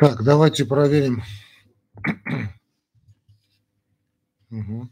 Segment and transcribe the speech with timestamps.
[0.00, 1.22] Так, давайте проверим.
[4.50, 4.88] Угу.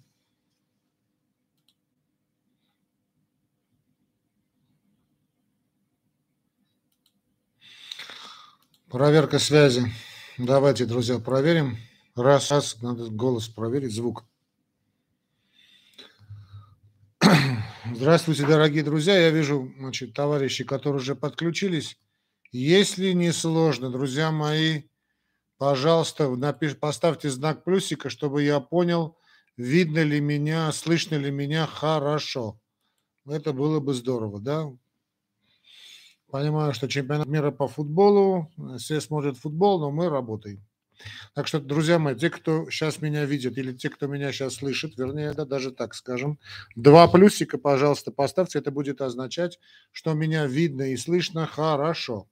[8.91, 9.91] Проверка связи.
[10.37, 11.79] Давайте, друзья, проверим.
[12.15, 14.27] Раз, раз, надо голос проверить, звук.
[17.95, 19.19] Здравствуйте, дорогие друзья.
[19.19, 21.97] Я вижу, значит, товарищи, которые уже подключились.
[22.53, 24.83] Если не сложно, друзья мои,
[25.59, 29.17] пожалуйста, напиш, поставьте знак плюсика, чтобы я понял,
[29.57, 32.59] видно ли меня, слышно ли меня хорошо.
[33.27, 34.71] Это было бы здорово, да?
[36.31, 40.63] Понимаю, что чемпионат мира по футболу, все смотрят футбол, но мы работаем.
[41.35, 44.99] Так что, друзья мои, те, кто сейчас меня видит, или те, кто меня сейчас слышит,
[44.99, 46.39] вернее, да, даже так скажем,
[46.75, 48.59] два плюсика, пожалуйста, поставьте.
[48.59, 49.59] Это будет означать,
[49.93, 52.29] что меня видно и слышно хорошо.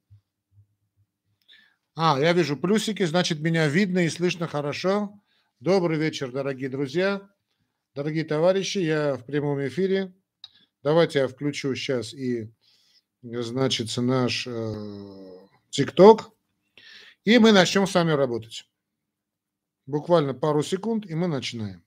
[1.99, 5.19] А, я вижу плюсики, значит, меня видно и слышно хорошо.
[5.61, 7.27] Добрый вечер, дорогие друзья,
[7.95, 10.13] дорогие товарищи, я в прямом эфире.
[10.83, 12.53] Давайте я включу сейчас и,
[13.23, 15.39] значит, наш э,
[15.71, 16.33] ТикТок,
[17.25, 18.69] и мы начнем с вами работать.
[19.87, 21.83] Буквально пару секунд, и мы начинаем.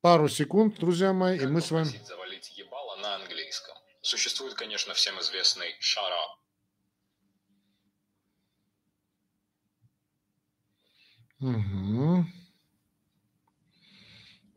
[0.00, 2.00] Пару секунд, друзья мои, как и мы с вами...
[2.02, 3.76] завалить ебало на английском?
[4.00, 6.45] Существует, конечно, всем известный shut up.
[11.40, 12.24] Угу.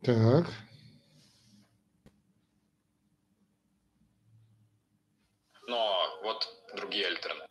[0.01, 0.47] Так.
[5.67, 7.47] Но вот другие альтернативы.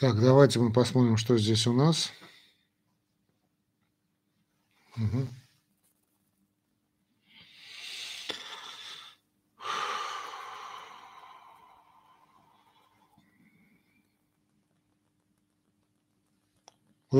[0.00, 2.10] Так, давайте мы посмотрим, что здесь у нас.
[4.96, 5.28] Угу.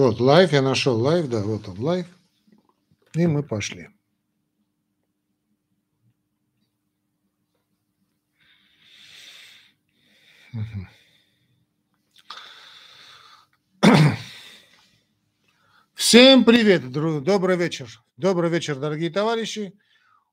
[0.05, 2.07] Вот, live, я нашел live, да, вот он live.
[3.15, 3.89] И мы пошли.
[15.95, 17.89] Всем привет, добрый вечер.
[18.19, 19.73] Добрый вечер, дорогие товарищи.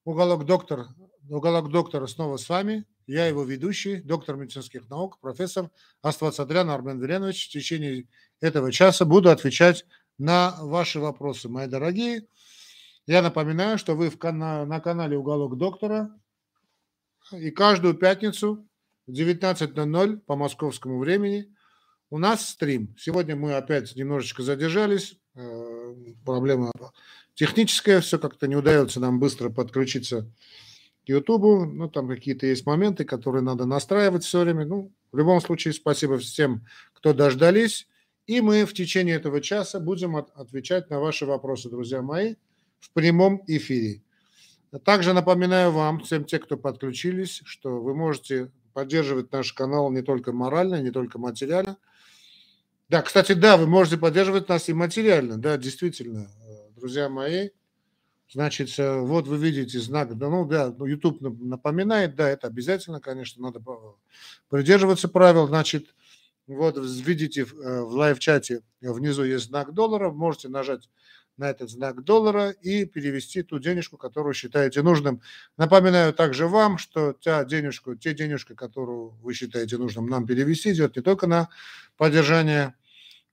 [0.03, 0.87] Уголок доктор,
[1.35, 2.85] уголок доктора снова с вами.
[3.07, 5.69] Я его ведущий, доктор медицинских наук, профессор
[6.01, 7.47] Аствацадрян Армен Веленович.
[7.47, 8.07] В течение
[8.39, 9.85] этого часа буду отвечать
[10.17, 12.27] на ваши вопросы, мои дорогие.
[13.07, 16.11] Я напоминаю, что вы в кана- на канале Уголок доктора
[17.31, 18.67] и каждую пятницу
[19.07, 21.53] в 19.00 по московскому времени
[22.09, 22.95] у нас стрим.
[22.99, 26.71] Сегодня мы опять немножечко задержались Э, проблема
[27.35, 30.29] техническая, все как-то не удается нам быстро подключиться
[31.05, 31.65] Ютубу.
[31.65, 34.65] Ну, там какие-то есть моменты, которые надо настраивать все время.
[34.65, 37.87] Ну, в любом случае, спасибо всем, кто дождались.
[38.27, 42.35] И мы в течение этого часа будем от, отвечать на ваши вопросы, друзья мои,
[42.79, 44.03] в прямом эфире.
[44.85, 50.31] Также напоминаю вам, всем тем, кто подключились, что вы можете поддерживать наш канал не только
[50.31, 51.77] морально, не только материально–
[52.91, 57.51] да, кстати, да, вы можете поддерживать нас и материально, да, действительно, э, друзья мои.
[58.33, 63.01] Значит, э, вот вы видите знак, да, ну да, ну, YouTube напоминает, да, это обязательно,
[63.01, 63.61] конечно, надо
[64.49, 65.47] придерживаться правил.
[65.47, 65.93] Значит,
[66.47, 70.89] вот видите в э, лайв-чате внизу есть знак доллара, можете нажать
[71.37, 75.21] на этот знак доллара и перевести ту денежку, которую считаете нужным.
[75.57, 80.95] Напоминаю также вам, что та денежку, те денежки, которую вы считаете нужным нам перевести, идет
[80.95, 81.49] не только на
[81.97, 82.75] поддержание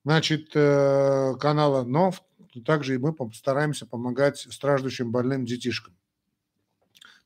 [0.04, 2.12] значит, э, канала, но
[2.64, 5.96] также и мы стараемся помогать страждущим больным детишкам.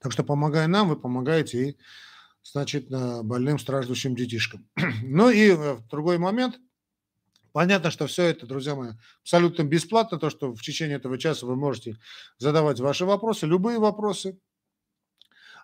[0.00, 1.76] Так что помогая нам, вы помогаете и,
[2.42, 4.68] значит, больным страждущим детишкам.
[5.04, 6.58] Ну и э, в другой момент,
[7.52, 8.92] понятно, что все это, друзья мои,
[9.22, 11.98] абсолютно бесплатно, то, что в течение этого часа вы можете
[12.38, 14.38] задавать ваши вопросы, любые вопросы.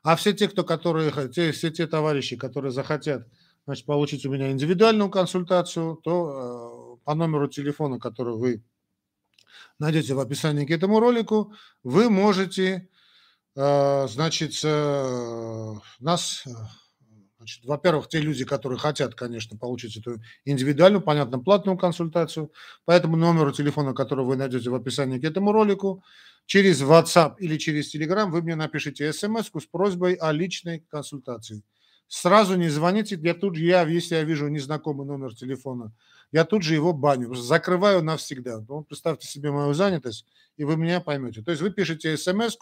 [0.05, 3.27] А все те, кто, которые, те, все те товарищи, которые захотят
[3.69, 8.65] значит, получить у меня индивидуальную консультацию, то э, по номеру телефона, который вы
[9.79, 11.53] найдете в описании к этому ролику,
[11.83, 12.89] вы можете,
[13.57, 16.51] э, значит, э, нас, э,
[17.39, 22.53] значит, во-первых, те люди, которые хотят, конечно, получить эту индивидуальную, понятно, платную консультацию,
[22.85, 26.03] по этому номеру телефона, который вы найдете в описании к этому ролику,
[26.47, 31.63] через WhatsApp или через Telegram вы мне напишите смс с просьбой о личной консультации.
[32.09, 35.93] Сразу не звоните, я тут я, если я вижу незнакомый номер телефона,
[36.33, 38.65] я тут же его баню, закрываю навсегда.
[38.69, 40.27] Ну, представьте себе мою занятость,
[40.57, 41.43] и вы меня поймете.
[41.43, 42.57] То есть вы пишете смс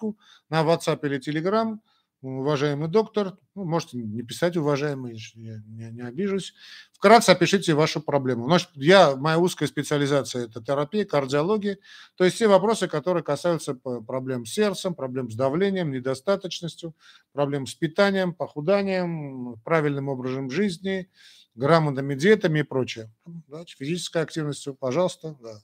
[0.49, 1.79] на WhatsApp или Telegram,
[2.23, 6.55] уважаемый доктор, ну, можете не писать, уважаемый, я не, не обижусь.
[6.93, 8.47] Вкратце опишите вашу проблему.
[8.47, 11.79] Значит, я, моя узкая специализация– это терапия, кардиология,
[12.17, 16.95] то есть все вопросы, которые касаются проблем с сердцем, проблем с давлением, недостаточностью,
[17.33, 21.11] проблем с питанием, похуданием, правильным образом жизни,
[21.57, 23.11] грамотными диетами и прочее.
[23.49, 25.61] Да, физической активностью, пожалуйста, да.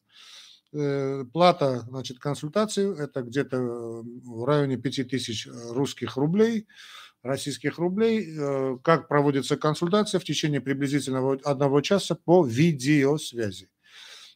[0.75, 6.67] Э, плата, значит, консультации– это где-то в районе 5000 э, русских рублей,
[7.23, 8.35] российских рублей.
[8.39, 13.69] Э, как проводится консультация в течение приблизительно одного часа по видеосвязи.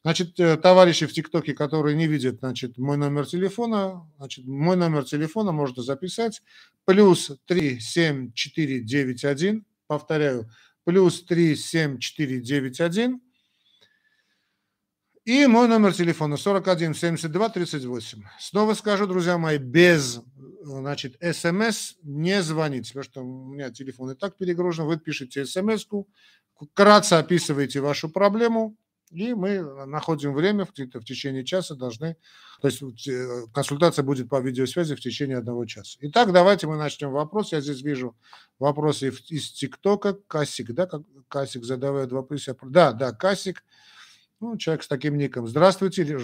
[0.03, 5.51] Значит, товарищи в ТикТоке, которые не видят, значит, мой номер телефона, значит, мой номер телефона
[5.51, 6.43] можно записать.
[6.85, 10.49] Плюс 37491, повторяю,
[10.87, 13.21] плюс 37491
[15.25, 18.23] и мой номер телефона 41 72 38.
[18.39, 20.21] Снова скажу, друзья мои, без
[20.63, 24.87] значит, смс не звоните, потому что у меня телефон и так перегружен.
[24.87, 26.09] Вы пишете смс-ку,
[26.55, 28.77] вкратце описываете вашу проблему,
[29.11, 32.17] и мы находим время, где-то в течение часа должны,
[32.61, 35.99] то есть э, консультация будет по видеосвязи в течение одного часа.
[36.01, 37.53] Итак, давайте мы начнем вопрос.
[37.53, 38.17] Я здесь вижу
[38.59, 40.15] вопросы из ТикТока.
[40.27, 40.89] Касик, да,
[41.29, 42.49] Касик задавает вопрос.
[42.63, 43.63] Да, да, Касик.
[44.41, 45.47] Ну, человек с таким ником.
[45.47, 46.19] Здравствуйте.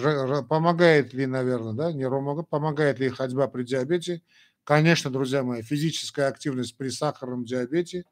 [0.47, 4.21] Помогает ли, наверное, да, не Рома, помогает ли ходьба при диабете?
[4.63, 8.05] Конечно, друзья мои, физическая активность при сахарном диабете,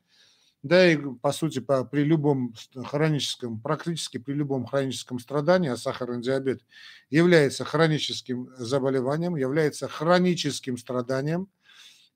[0.63, 2.53] да и, по сути, по, при любом
[2.85, 6.61] хроническом, практически при любом хроническом страдании, а сахарный диабет
[7.09, 11.47] является хроническим заболеванием, является хроническим страданием–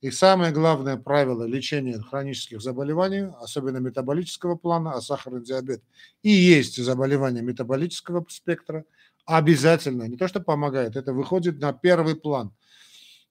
[0.02, 5.82] и самое главное правило лечения хронических заболеваний, особенно метаболического плана, а сахарный диабет
[6.22, 8.86] и есть заболевание метаболического спектра,
[9.26, 12.54] обязательно, не то что помогает, это выходит на первый план.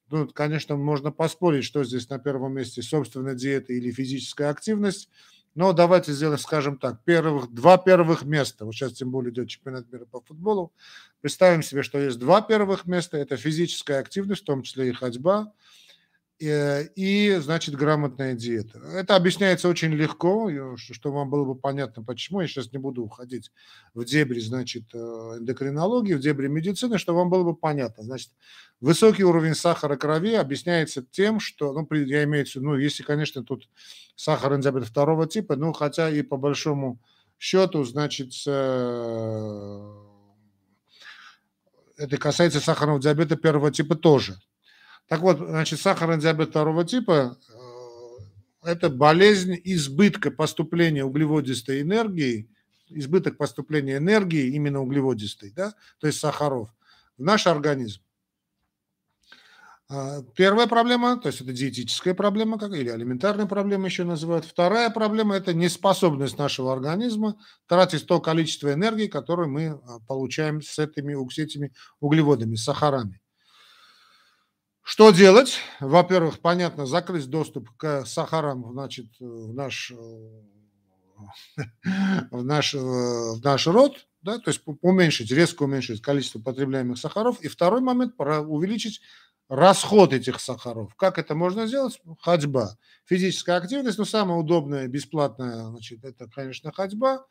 [0.09, 5.09] Тут, конечно, можно поспорить, что здесь на первом месте, собственно, диета или физическая активность,
[5.55, 8.65] но давайте сделаем, скажем так, первых, два первых места.
[8.65, 10.73] Вот сейчас тем более идет чемпионат мира по футболу.
[11.21, 13.17] Представим себе, что есть два первых места.
[13.17, 15.53] Это физическая активность, в том числе и ходьба–
[16.37, 18.79] и, значит, грамотная диета.
[18.93, 22.41] Это объясняется очень легко, чтобы вам было бы понятно, почему.
[22.41, 23.51] Я сейчас не буду уходить
[23.93, 28.03] в дебри, значит, э, эндокринологии, в дебри медицины, чтобы вам было бы понятно.
[28.03, 28.31] Значит,
[28.81, 33.43] высокий уровень сахара крови объясняется тем, что, ну, я имею в виду, ну, если, конечно,
[33.43, 33.69] тут
[34.17, 36.99] сахарный диабет второго типа, ну, хотя и по большому
[37.39, 39.93] счету, значит, э,
[41.97, 44.37] это касается сахарного диабета первого типа тоже.
[45.07, 47.55] Так вот, значит, сахарный диабет второго типа э,–
[48.63, 52.49] это болезнь избытка поступления углеводистой энергии,
[52.89, 56.69] избыток поступления энергии именно углеводистой, да, то есть сахаров,
[57.17, 58.01] в наш организм.
[59.87, 64.45] А, первая проблема, то есть это диетическая проблема, как, или алиментарная проблема еще называют.
[64.45, 67.37] Вторая проблема– это неспособность нашего организма
[67.67, 73.21] тратить то количество энергии, которое мы а, получаем с этими, с этими углеводами, сахарами.
[74.87, 75.57] Что делать?
[75.79, 79.95] Во-первых, понятно, закрыть доступ к сахарам значит, в, наш, э,
[82.29, 87.41] в, наш, э, в наш рот, да, то есть уменьшить, резко уменьшить количество потребляемых сахаров.
[87.41, 89.01] И второй момент– увеличить
[89.49, 90.93] расход этих сахаров.
[90.93, 91.99] Как это можно сделать?
[92.19, 92.77] Ходьба.
[93.05, 97.25] Физическая активность, но самая удобная, бесплатная, значит, это, конечно, ходьба.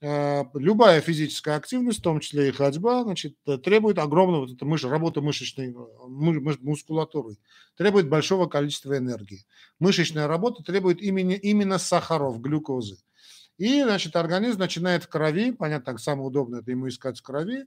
[0.00, 4.64] Э, любая физическая активность, в том числе и ходьба, значит, э, требует огромного, вот это
[4.66, 5.74] мыш, работа мышечной э,
[6.08, 7.36] мы, мускулатуры,
[7.76, 9.46] требует большого количества энергии.
[9.78, 12.98] Мышечная работа требует именно, именно сахаров, глюкозы.
[13.56, 17.66] И, значит, организм начинает в крови, понятно, так самое удобное это ему искать в крови,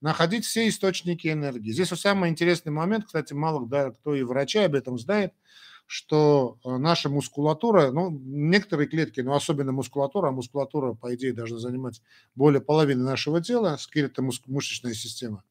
[0.00, 1.70] находить все источники энергии.
[1.70, 5.32] Здесь вот самый интересный момент, кстати, мало кто и врачи об этом знает–
[5.90, 11.58] что э, наша мускулатура, ну, некоторые клетки, но особенно мускулатура, а мускулатура, по идее, должна
[11.58, 12.02] занимать
[12.34, 15.44] более половины нашего тела, скелета мышечная система.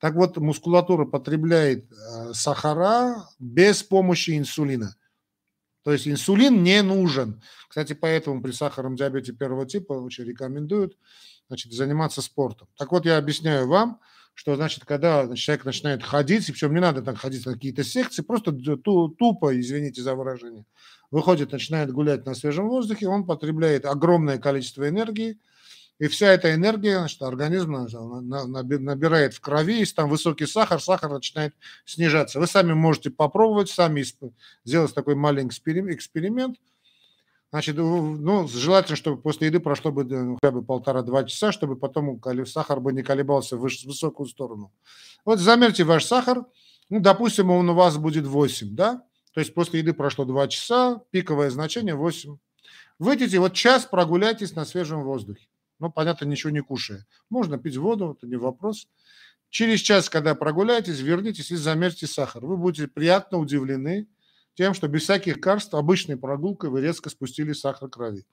[0.00, 4.96] Так вот, мускулатура потребляет э, сахара без помощи инсулина.
[5.84, 7.40] То есть инсулин не нужен.
[7.68, 10.98] Кстати, поэтому при сахарном диабете первого типа очень рекомендуют
[11.46, 12.66] значит, заниматься спортом.
[12.76, 14.00] Так вот, я объясняю вам,
[14.34, 18.22] что значит, когда человек начинает ходить, и причем не надо так ходить на какие-то секции,
[18.22, 20.64] просто тупо, извините за выражение,
[21.10, 25.38] выходит, начинает гулять на свежем воздухе, он потребляет огромное количество энергии,
[26.00, 31.54] и вся эта энергия, значит, организм набирает в крови, если там высокий сахар, сахар начинает
[31.84, 32.40] снижаться.
[32.40, 34.04] Вы сами можете попробовать, сами
[34.64, 36.56] сделать такой маленький эксперимент–
[37.54, 42.20] Значит, ну, желательно, чтобы после еды прошло бы ну, хотя бы полтора-два часа, чтобы потом
[42.46, 44.72] сахар бы не колебался в высокую сторону.
[45.24, 46.46] Вот замерьте ваш сахар,
[46.90, 49.04] ну, допустим, он у вас будет 8, да?
[49.34, 52.38] То есть после еды прошло 2 часа, пиковое значение 8.
[52.98, 55.46] Выйдите, вот час прогуляйтесь на свежем воздухе.
[55.78, 57.06] Ну, понятно, ничего не кушая.
[57.30, 58.88] Можно пить воду, это не вопрос.
[59.50, 62.44] Через час, когда прогуляетесь, вернитесь и замерьте сахар.
[62.44, 64.08] Вы будете приятно удивлены
[64.54, 68.24] тем, что без всяких лекарств, обычной прогулкой вы резко спустили сахар крови.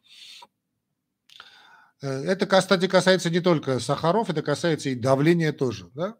[2.02, 5.90] Э, это, кстати, касается не только сахаров, это касается и давления тоже.
[5.94, 6.16] Да?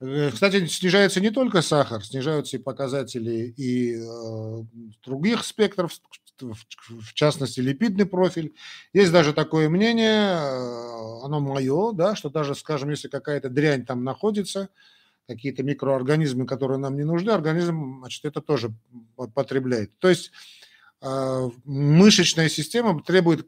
[0.00, 4.62] Э, кстати, снижается не только сахар, снижаются и показатели и э,
[5.04, 5.92] других спектров,
[6.40, 8.54] в частности, липидный профиль.
[8.92, 10.36] Есть даже такое мнение,
[11.24, 14.68] оно мое, да, что даже, скажем, если какая-то дрянь там находится,
[15.26, 18.72] какие-то микроорганизмы, которые нам не нужны, организм, значит, это тоже
[19.34, 19.98] потребляет.
[19.98, 20.32] То есть
[21.06, 23.46] а, мышечная система требует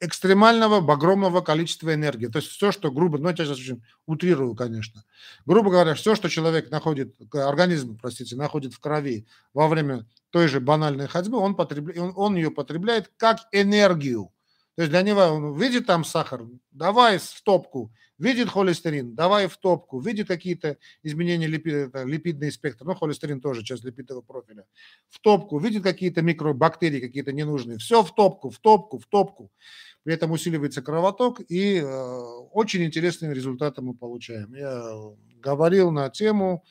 [0.00, 2.26] экстремального, огромного количества энергии.
[2.26, 5.04] То есть все, что грубо, ну, я сейчас очень утрирую, конечно.
[5.44, 10.58] Грубо говоря, все, что человек находит, организм, простите, находит в крови во время той же
[10.58, 14.30] банальной ходьбы, он, потребляет, он, он ее потребляет как энергию.
[14.76, 19.58] То есть для него, он видит там сахар, давай в топку, Видит холестерин, давай в
[19.58, 20.00] топку.
[20.00, 24.64] Видит какие-то изменения липид, липидный спектр, ну, холестерин тоже часть липидного профиля.
[25.10, 25.58] В топку.
[25.58, 27.76] Видит какие-то микробактерии, какие-то ненужные.
[27.76, 29.50] Все в топку, в топку, в топку.
[30.02, 31.84] При этом усиливается кровоток, и э,
[32.52, 34.54] очень интересные результаты мы получаем.
[34.54, 34.82] Я
[35.42, 36.64] говорил на тему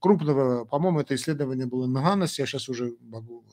[0.00, 3.44] крупного, по-моему, это исследование было Меганес, я сейчас уже могу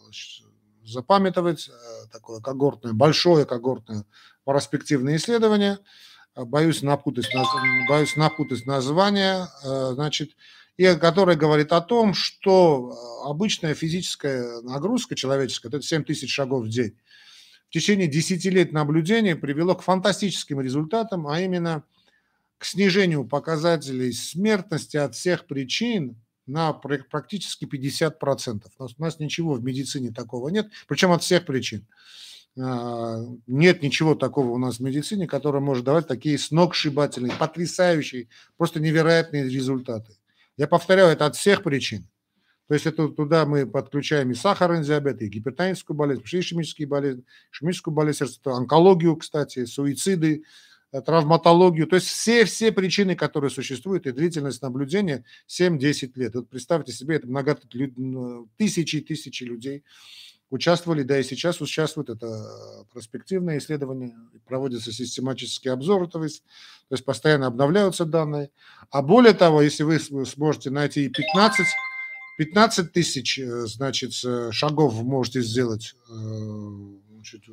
[0.86, 4.06] запамятовать, э, такое когортное, большое когортное
[4.46, 5.80] перспективное исследование–
[6.36, 7.28] боюсь напутать,
[7.88, 10.32] боюсь напутать название, э, значит,
[10.78, 16.66] и которое говорит о том, что э, обычная физическая нагрузка человеческая, это 7 тысяч шагов
[16.66, 16.98] в день,
[17.70, 21.84] в течение 10 лет наблюдения привело к фантастическим результатам, а именно
[22.58, 28.64] к снижению показателей смертности от всех причин на практически 50%.
[28.78, 31.86] У нас, у нас ничего в медицине такого нет, причем от всех причин.
[32.60, 38.80] А, нет ничего такого у нас в медицине, которое может давать такие сногсшибательные, потрясающие, просто
[38.80, 40.16] невероятные результаты.
[40.58, 42.08] Я повторяю, это от всех причин.
[42.68, 47.94] То есть это туда мы подключаем и сахарный диабет, и гипертоническую болезнь, ишемические болезни, ишемическую
[47.94, 50.44] болезнь онкологию, кстати, суициды,
[51.02, 51.88] травматологию.
[51.88, 56.36] То есть все-все причины, которые существуют, и длительность наблюдения 7-10 лет.
[56.36, 57.58] Вот представьте себе, это много
[58.58, 59.84] тысячи и тысячи людей
[60.54, 62.10] участвовали, да и сейчас участвуют.
[62.10, 66.44] Это перспективное исследование, проводятся систематические обзоры, то есть,
[66.90, 68.52] то есть постоянно обновляются данные.
[68.92, 71.66] А более того, если вы сможете найти 15,
[72.38, 76.14] 15 тысяч э, значит, э, шагов можете сделать э,
[77.14, 77.44] значит,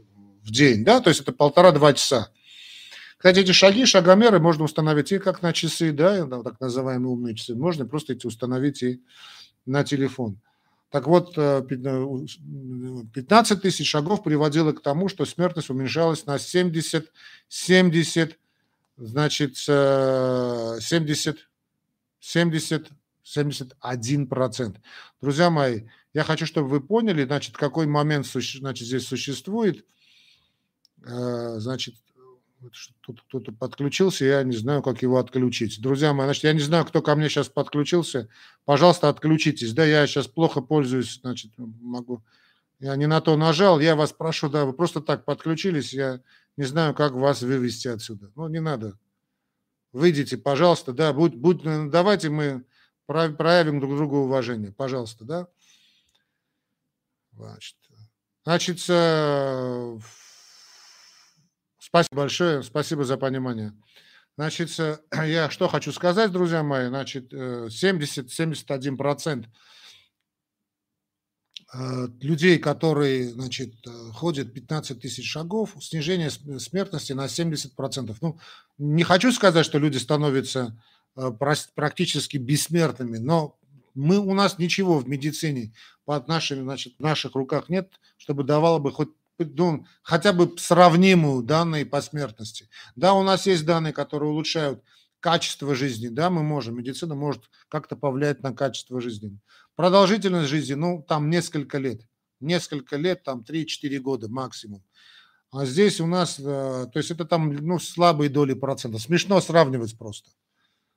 [0.43, 2.31] в день, да, то есть это полтора-два часа.
[3.21, 7.55] Кстати, эти шаги, шагомеры можно установить и как на часы, да, так называемые умные часы,
[7.55, 9.03] можно просто эти установить и
[9.67, 10.41] на телефон.
[10.89, 11.69] Так вот, 15
[13.59, 17.13] э, тысяч шагов приводило к тому, что смертность уменьшалась на 70,
[17.49, 18.39] 70,
[18.97, 21.37] значит, 70,
[22.21, 22.89] 70,
[23.23, 24.81] 71 процент.
[25.21, 25.83] Друзья мои,
[26.15, 29.85] я хочу, чтобы вы поняли, значит, какой момент значит, здесь существует.
[31.05, 31.97] Э, значит,
[33.03, 35.81] кто-то подключился, я не знаю, как его отключить.
[35.81, 38.29] Друзья мои, значит, я не знаю, кто ко мне сейчас подключился.
[38.65, 39.73] Пожалуйста, отключитесь.
[39.73, 42.23] Да, я сейчас плохо пользуюсь, значит, могу...
[42.79, 46.21] Я не на то нажал, я вас прошу, да, вы просто так подключились, я
[46.57, 48.31] не знаю, как вас вывести отсюда.
[48.37, 48.99] Ну, не надо.
[49.93, 52.65] Выйдите, пожалуйста, да, будь, будь, давайте мы
[53.07, 55.49] проявим друг другу уважение, пожалуйста, да.
[57.33, 57.77] Значит,
[58.45, 59.99] значит э,
[61.91, 63.73] Спасибо большое, спасибо за понимание.
[64.37, 69.49] Значит, э, я что хочу сказать, друзья мои, значит, 70-71% э,
[71.75, 73.75] э, людей, которые, значит,
[74.13, 78.17] ходят 15 тысяч шагов, снижение смертности на 70%.
[78.21, 78.39] Ну,
[78.79, 80.81] не хочу сказать, что люди становятся
[81.75, 83.59] практически бессмертными, но
[83.95, 85.73] мы, у нас ничего в медицине
[86.05, 89.11] под нашими, значит, в наших руках нет, чтобы давало бы хоть
[89.45, 92.69] ну, хотя бы сравнимую данные по смертности.
[92.97, 94.83] Да, у нас есть данные, которые улучшают
[95.21, 99.39] качество жизни, да, мы можем, медицина может как-то повлиять на качество жизни.
[99.77, 102.01] Продолжительность жизни, ну, там несколько лет,
[102.41, 104.83] несколько лет, там 3-4 года максимум.
[105.53, 108.99] А здесь у нас, э, то есть это там, ну, слабые доли процента.
[108.99, 110.31] Смешно сравнивать просто.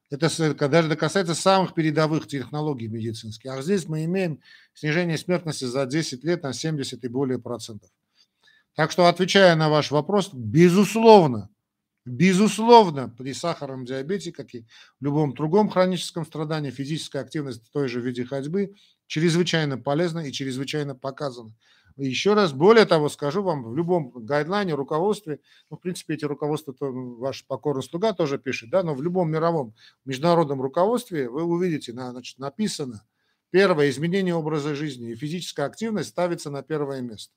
[0.10, 0.30] Это
[0.70, 3.52] даже касается самых передовых технологий медицинских.
[3.52, 4.42] А здесь мы имеем
[4.76, 7.90] снижение смертности за 10 лет на 70 и более процентов.
[8.76, 11.50] Так что, отвечая на ваш вопрос, безусловно,
[12.06, 14.66] безусловно, при сахарном диабете, как и
[15.00, 18.76] в любом другом хроническом страдании, физическая активность в той же виде ходьбы
[19.08, 21.54] чрезвычайно полезно и чрезвычайно показано.
[21.96, 25.40] Еще раз, более того, скажу вам, в любом гайдлайне, руководстве,
[25.70, 29.30] ну, в принципе, эти руководства то ваш покорный слуга тоже пишет, да, но в любом
[29.32, 33.06] мировом международном руководстве вы увидите, значит, написано,
[33.52, 37.32] первое, изменение образа жизни и физическая активность ставится на первое место.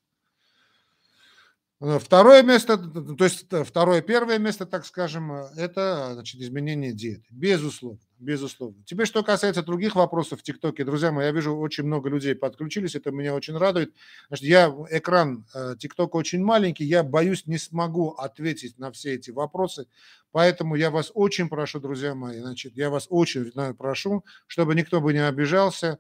[1.79, 6.95] Э, второе место, то есть э, второе, первое место, так скажем, э, это значит, изменение
[6.95, 7.27] диеты.
[7.31, 8.83] Безусловно, безусловно.
[8.87, 12.95] Теперь, что касается других вопросов в ТикТоке, друзья мои, я вижу, очень много людей подключились,
[12.95, 13.93] это меня очень радует.
[14.29, 15.45] Значит, я, экран
[15.79, 19.87] ТикТока очень маленький, я боюсь, не смогу ответить на все эти вопросы,
[20.33, 25.13] поэтому я вас очень прошу, друзья мои, значит, я вас очень прошу, чтобы никто бы
[25.13, 25.99] не обижался,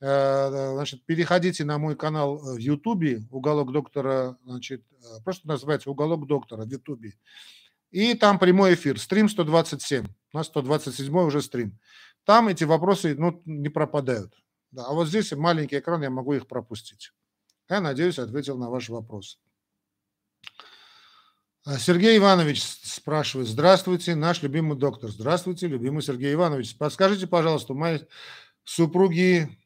[0.00, 6.64] значит, переходите на мой канал в Ютубе, уголок доктора, значит, э, просто называется уголок доктора
[6.64, 7.14] в Ютубе.
[7.90, 11.78] И там прямой эфир, стрим 127, у нас 127 уже стрим.
[12.24, 14.34] Там эти вопросы ну, не пропадают.
[14.70, 17.12] Да, а вот здесь маленький экран, я могу их пропустить.
[17.68, 19.40] Я надеюсь, ответил на ваш вопрос.
[21.78, 23.48] Сергей Иванович спрашивает.
[23.48, 25.10] Здравствуйте, наш любимый доктор.
[25.10, 26.76] Здравствуйте, любимый Сергей Иванович.
[26.78, 28.06] Подскажите, пожалуйста, у моей
[28.64, 29.58] супруги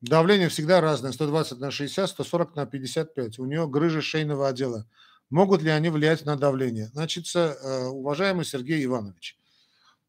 [0.00, 3.38] Давление всегда разное, 120 на 60, 140 на 55.
[3.38, 4.86] У нее грыжа шейного отдела.
[5.28, 6.86] Могут ли они влиять на давление?
[6.86, 9.36] Значит, э, уважаемый Сергей Иванович,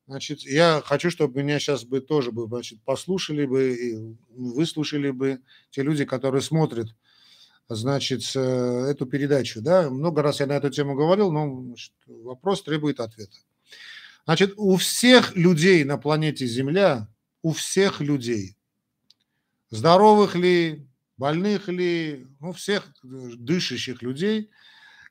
[0.07, 5.41] значит, я хочу, чтобы меня сейчас бы тоже бы, значит, послушали бы и выслушали бы
[5.71, 6.87] те люди, которые смотрят,
[7.67, 9.61] значит, э, эту передачу.
[9.61, 9.89] Да?
[9.89, 13.35] Много раз я на эту тему говорил, но значит, вопрос требует ответа.
[14.23, 17.09] Значит, у всех людей на планете Земля,
[17.41, 18.55] у всех людей–
[19.71, 20.87] здоровых ли,
[21.17, 24.51] больных ли, ну, всех дышащих людей,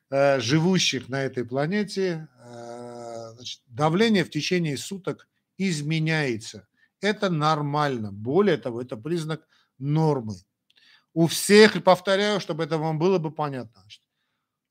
[0.09, 6.67] э, живущих на этой планете, э, значит, давление в течение суток изменяется.
[7.01, 8.11] Это нормально.
[8.11, 9.47] Более того, это признак
[9.79, 10.35] нормы.
[11.13, 13.83] У всех, повторяю, чтобы это вам было бы понятно,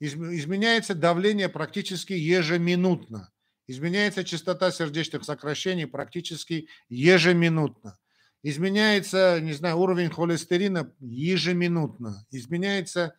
[0.00, 3.31] изменяется давление практически ежеминутно.
[3.66, 7.99] Изменяется частота сердечных сокращений практически ежеминутно.
[8.42, 12.26] Изменяется, не знаю, уровень холестерина ежеминутно.
[12.31, 13.14] Изменяется,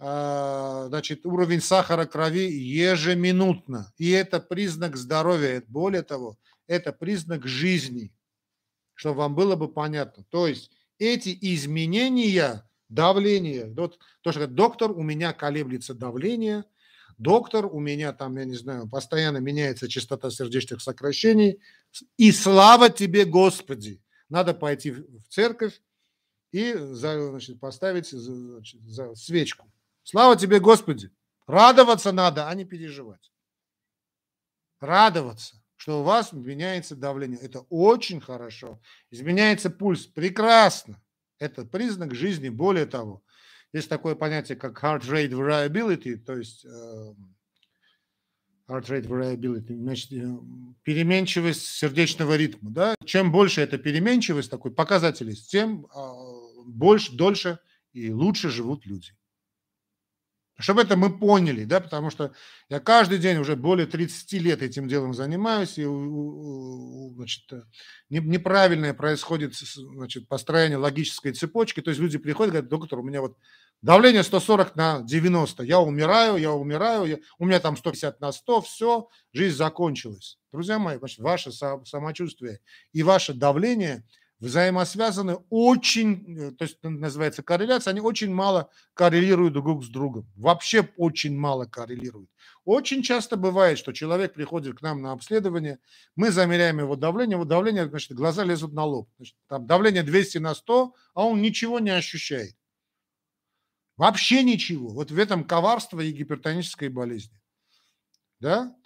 [0.00, 3.92] а, значит, уровень сахара крови ежеминутно.
[3.98, 5.62] И это признак здоровья.
[5.68, 8.12] Более того, это признак жизни,
[8.94, 10.24] чтобы вам было бы понятно.
[10.30, 16.64] То есть эти изменения давления, вот то, что доктор, у меня колеблется давление,
[17.18, 21.60] доктор, у меня там, я не знаю, постоянно меняется частота сердечных сокращений,
[22.16, 24.00] и слава тебе, Господи!
[24.28, 25.80] Надо пойти в церковь
[26.52, 29.70] и значит, поставить значит, за свечку.
[30.02, 31.10] Слава тебе, Господи!
[31.46, 33.32] Радоваться надо, а не переживать.
[34.80, 37.38] Радоваться, что у вас меняется давление.
[37.38, 38.80] Это очень хорошо.
[39.10, 40.06] Изменяется пульс.
[40.06, 41.02] Прекрасно.
[41.38, 42.50] Это признак жизни.
[42.50, 43.22] Более того,
[43.72, 47.14] есть такое понятие, как heart rate variability, то есть э,
[48.68, 50.38] heart rate variability, значит, э,
[50.82, 52.70] переменчивость сердечного ритма.
[52.70, 52.94] Да?
[53.04, 56.12] Чем больше эта переменчивость, такой показатель тем а,
[56.66, 57.58] больше, дольше
[57.92, 59.12] и лучше живут люди.
[60.60, 62.32] Чтобы это мы поняли, да, потому что
[62.68, 67.62] я каждый день уже более 30 лет этим делом занимаюсь, и значит, э,
[68.10, 73.20] неправильное происходит значит, построение логической цепочки, то есть люди приходят и говорят, доктор, у меня
[73.20, 73.36] вот
[73.82, 78.60] давление 140 на 90, я умираю, я умираю, я, у меня там 150 на 100,
[78.62, 80.40] все, жизнь закончилась.
[80.50, 82.58] Друзья мои, значит, ваше самочувствие
[82.92, 84.04] и ваше давление–
[84.40, 90.26] взаимосвязаны очень, э, то есть называется корреляция, они очень мало коррелируют друг с другом.
[90.36, 92.30] Вообще очень мало коррелируют.
[92.64, 95.78] Очень часто бывает, что человек приходит к нам на обследование,
[96.14, 99.08] мы замеряем его давление, его давление, значит, глаза лезут на лоб.
[99.16, 102.54] Значит, там давление 200 на 100, а он ничего не ощущает.
[103.96, 104.90] Вообще ничего.
[104.90, 107.36] Вот в этом коварство и гипертонической болезни.
[108.38, 108.76] Да?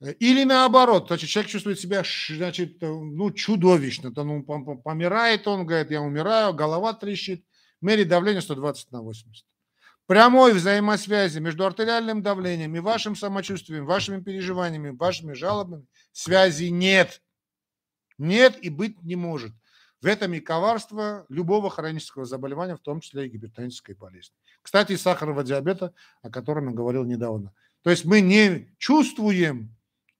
[0.00, 4.12] Или наоборот, значит, человек чувствует себя, значит, э, ну, чудовищно.
[4.12, 7.44] То, ну, помирает он, говорит, я умираю, голова трещит,
[7.80, 9.46] мерит давление 120 на 80.
[10.06, 17.22] Прямой взаимосвязи между артериальным давлением и вашим самочувствием, вашими переживаниями, вашими жалобами связи нет.
[18.18, 19.52] Нет и быть не может.
[20.02, 24.34] В этом и коварство любого хронического заболевания, в том числе и гипертонической болезни.
[24.60, 27.54] Кстати, сахарного диабета, о котором я говорил недавно.
[27.82, 29.74] То есть мы не чувствуем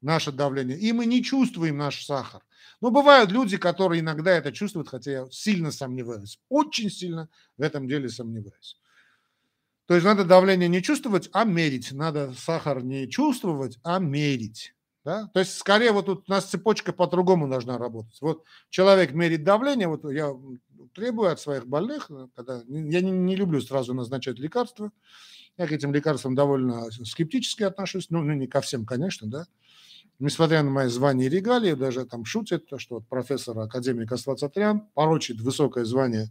[0.04, 2.42] наше давление, и мы не чувствуем наш сахар.
[2.80, 7.88] Но бывают люди, которые иногда это чувствуют, хотя я сильно сомневаюсь, очень сильно в этом
[7.88, 8.76] деле сомневаюсь.
[9.86, 11.92] То есть надо давление не чувствовать, а мерить.
[11.92, 14.74] Надо сахар не чувствовать, а мерить.
[15.04, 15.28] Да?
[15.34, 18.18] То есть скорее вот тут у нас цепочка по-другому должна работать.
[18.22, 20.34] Вот человек мерит давление, вот я
[20.94, 24.90] требую от своих больных, когда я не, не люблю сразу назначать лекарства,
[25.58, 29.46] я к этим лекарствам довольно скептически отношусь, ну, ну не ко всем, конечно, да,
[30.18, 35.84] несмотря на мои звания и регалии, даже там шутят, что профессор, академик Асвацатрян порочит высокое
[35.84, 36.30] звание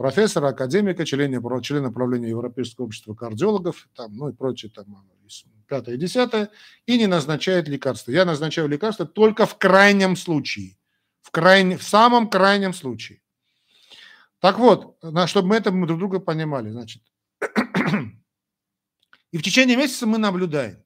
[0.00, 4.86] профессора, академика, члена, члена правления Европейского общества кардиологов, там, ну и прочее, там,
[5.68, 6.50] пятое и десятое,
[6.86, 8.10] и не назначает лекарства.
[8.10, 10.78] Я назначаю лекарства только в крайнем случае.
[11.20, 13.20] В, крайне, в самом крайнем случае.
[14.38, 17.02] Так вот, чтобы мы это мы друг друга понимали, значит.
[19.32, 20.82] И в течение месяца мы наблюдаем.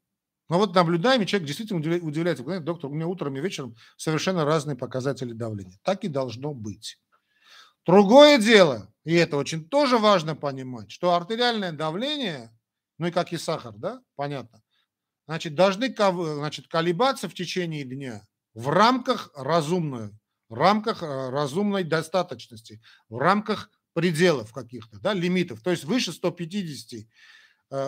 [0.48, 2.44] Но вот наблюдаем, и человек действительно удивляется.
[2.44, 5.78] Говорит, доктор, у меня утром и вечером совершенно разные показатели давления.
[5.82, 6.98] Так и должно быть.
[7.86, 12.50] Другое дело, и это очень тоже важно понимать, что артериальное давление,
[12.98, 14.62] ну и как и сахар, да, понятно,
[15.26, 20.10] значит, должны значит, колебаться в течение дня в рамках разумной,
[20.48, 25.60] в рамках э, разумной достаточности, в рамках пределов каких-то, да, лимитов.
[25.62, 27.06] То есть выше 150 э,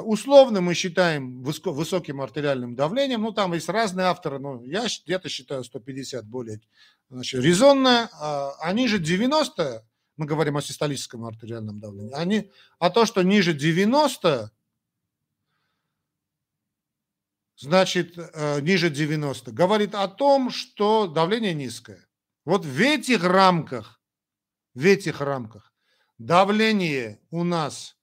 [0.03, 5.64] Условно мы считаем высоким артериальным давлением, ну там есть разные авторы, но я где-то считаю
[5.64, 6.61] 150 более
[7.09, 13.07] значит, резонно, а, а ниже 90, мы говорим о систолическом артериальном давлении, они, а то,
[13.07, 14.51] что ниже 90,
[17.59, 22.07] значит, э, ниже 90, говорит о том, что давление низкое.
[22.44, 24.01] Вот в этих рамках,
[24.75, 25.72] в этих рамках
[26.18, 27.95] давление у нас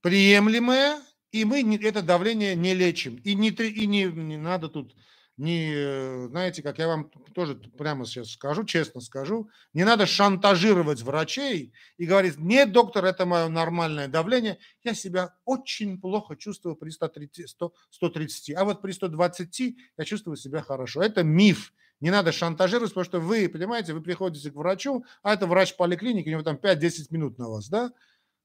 [0.00, 1.00] приемлемое,
[1.32, 3.16] и мы это давление не лечим.
[3.16, 4.94] И не, и не, не надо тут
[5.38, 11.72] не, знаете, как я вам тоже прямо сейчас скажу, честно скажу, не надо шантажировать врачей
[11.96, 17.48] и говорить, нет, доктор, это мое нормальное давление, я себя очень плохо чувствую при 130,
[17.48, 21.02] 100, 130, а вот при 120 я чувствую себя хорошо.
[21.02, 21.72] Это миф.
[22.00, 26.28] Не надо шантажировать, потому что вы, понимаете, вы приходите к врачу, а это врач поликлиники,
[26.28, 27.92] у него там 5-10 минут на вас, да,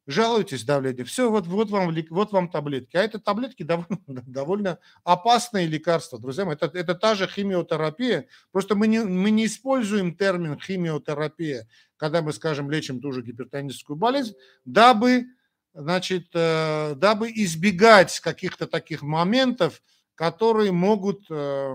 [0.05, 2.97] жалуетесь давление, все, вот, вот, вам, вот вам таблетки.
[2.97, 6.55] А это таблетки довольно, довольно опасные лекарства, друзья мои.
[6.55, 12.33] Это, это та же химиотерапия, просто мы не, мы не используем термин химиотерапия, когда мы,
[12.33, 14.33] скажем, лечим ту же гипертоническую болезнь,
[14.65, 15.25] дабы,
[15.73, 19.81] значит, э, дабы избегать каких-то таких моментов,
[20.15, 21.73] которые могут, э,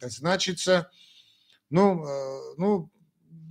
[0.00, 0.90] значится,
[1.68, 2.90] ну, э, ну,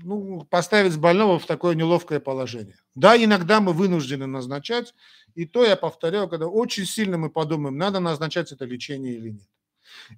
[0.04, 2.78] ну, поставить больного в такое неловкое положение.
[3.00, 4.94] Да, иногда мы вынуждены назначать,
[5.34, 9.48] и то я повторяю, когда очень сильно мы подумаем, надо назначать это лечение или нет.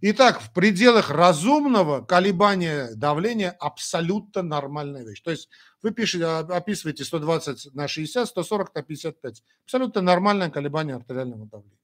[0.02, 5.22] Итак, в пределах разумного колебания давления абсолютно нормальная вещь.
[5.22, 5.48] То есть
[5.84, 9.44] вы пишете, а, описываете 120 на 60, 140 на 55.
[9.64, 11.81] Абсолютно нормальное колебание артериального давления.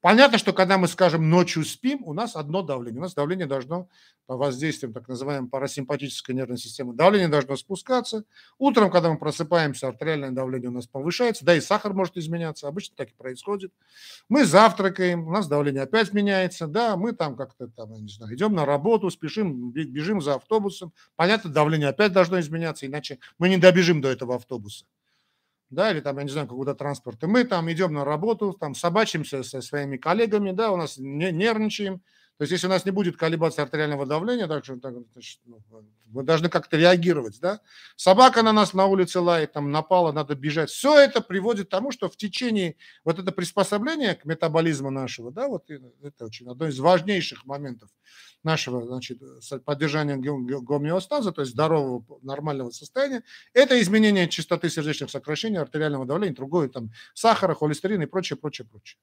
[0.00, 3.00] Понятно, что когда мы, скажем, ночью спим, у нас одно давление.
[3.00, 3.88] У нас давление должно
[4.26, 8.24] по воздействиям так называемой парасимпатической нервной системы, давление должно спускаться.
[8.58, 12.96] Утром, когда мы просыпаемся, артериальное давление у нас повышается, да и сахар может изменяться, обычно
[12.96, 13.72] так и происходит.
[14.30, 18.54] Мы завтракаем, у нас давление опять меняется, да, мы там как-то там, не знаю, идем
[18.54, 20.94] на работу, спешим, бежим за автобусом.
[21.16, 24.86] Понятно, давление опять должно изменяться, иначе мы не добежим до этого автобуса
[25.70, 27.26] да, или там, я не знаю, какого-то транспорта.
[27.28, 32.02] Мы там идем на работу, там собачимся со своими коллегами, да, у нас не, нервничаем.
[32.40, 35.60] То есть, если у нас не будет колебаться артериального давления, так, так, значит, ну,
[36.06, 37.60] мы должны как-то реагировать, да.
[37.96, 40.70] Собака на нас на улице лает, там напала, надо бежать.
[40.70, 45.48] Все это приводит к тому, что в течение вот это приспособление к метаболизму нашего, да,
[45.48, 47.90] вот это очень одно из важнейших моментов
[48.42, 49.20] нашего значит,
[49.66, 53.22] поддержания гомеостаза, то есть здорового нормального состояния,
[53.52, 58.98] это изменение частоты сердечных сокращений, артериального давления, другое там сахара, холестерина и прочее, прочее, прочее.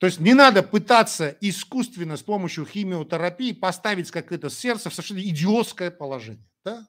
[0.00, 5.90] То есть не надо пытаться искусственно с помощью химиотерапии поставить какое-то сердце в совершенно идиотское
[5.90, 6.48] положение.
[6.64, 6.88] Да?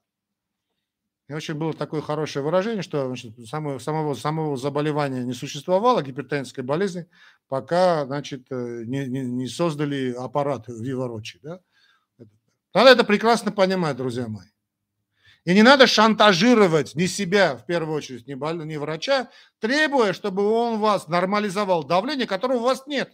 [1.28, 6.64] И очень было такое хорошее выражение, что значит, самого, самого, самого заболевания не существовало, гипертонической
[6.64, 7.06] болезни,
[7.48, 11.38] пока значит, э, не, не, не создали аппарат Виворочи.
[11.42, 11.60] Да?
[12.72, 14.48] Надо это прекрасно понимать, друзья мои.
[15.44, 20.48] И не надо шантажировать ни себя, в первую очередь, ни, боль, ни врача, требуя, чтобы
[20.48, 23.12] он вас нормализовал давление, которого у вас нет.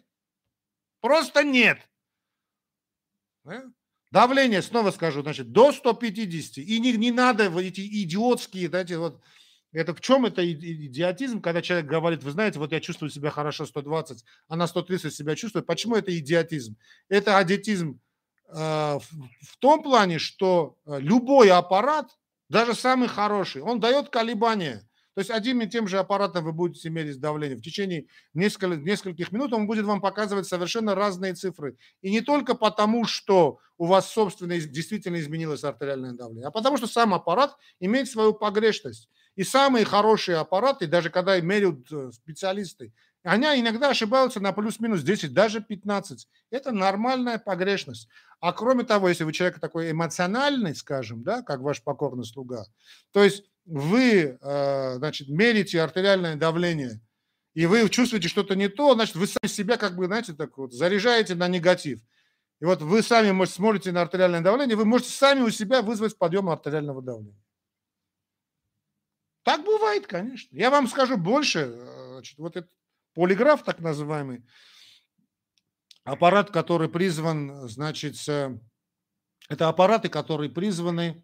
[1.00, 1.78] Просто нет.
[3.44, 3.64] Да?
[4.10, 6.58] Давление, снова скажу, значит, до 150.
[6.58, 9.22] И не, не надо вот эти идиотские, знаете, вот
[9.72, 13.66] это в чем это идиотизм, когда человек говорит, вы знаете, вот я чувствую себя хорошо
[13.66, 15.62] 120, а на 130 себя чувствую.
[15.62, 16.76] Почему это идиотизм?
[17.08, 17.94] Это идиотизм э,
[18.54, 19.02] в,
[19.42, 22.16] в том плане, что э, любой аппарат,
[22.48, 24.88] даже самый хороший, он дает колебания.
[25.14, 27.56] То То есть одним и тем же аппаратом вы будете мерить давление.
[27.56, 31.76] В течение нескольких, нескольких минут он будет вам показывать совершенно разные цифры.
[32.02, 36.86] И не только потому, что у вас, собственно, действительно изменилось артериальное давление, а потому что
[36.86, 39.10] сам аппарат имеет свою погрешность.
[39.34, 42.92] И самые хорошие аппараты, даже когда меряют э, специалисты,
[43.28, 46.26] они иногда ошибаются на плюс-минус 10, даже 15.
[46.50, 48.08] Это нормальная погрешность.
[48.40, 52.64] А кроме того, если вы человек такой эмоциональный, скажем, да, как ваш покорный слуга,
[53.12, 57.00] то есть вы, э, значит, мерите артериальное давление,
[57.52, 60.72] и вы чувствуете что-то не то, значит, вы сами себя, как бы, знаете, так вот,
[60.72, 62.00] заряжаете на негатив.
[62.60, 66.48] И вот вы сами смотрите на артериальное давление, вы можете сами у себя вызвать подъем
[66.48, 67.36] артериального давления.
[69.42, 70.54] Так бывает, конечно.
[70.56, 71.74] Я вам скажу больше.
[71.74, 72.70] Э, значит, вот этот
[73.14, 74.44] полиграф, так называемый,
[76.04, 78.16] аппарат, который призван, значит,
[79.48, 81.22] это аппараты, которые призваны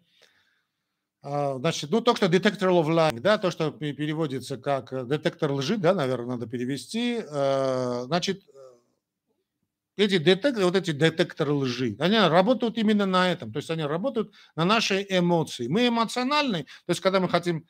[1.27, 5.51] а, значит, ну, то, что детектор of lying, да, то, что переводится как э, детектор
[5.51, 7.19] лжи, да, наверное, надо перевести.
[7.19, 8.57] Э, значит, э,
[9.97, 14.33] эти детекторы, вот эти детекторы лжи, они работают именно на этом, то есть они работают
[14.55, 15.67] на наши эмоции.
[15.67, 17.65] Мы эмоциональны, то есть когда мы хотим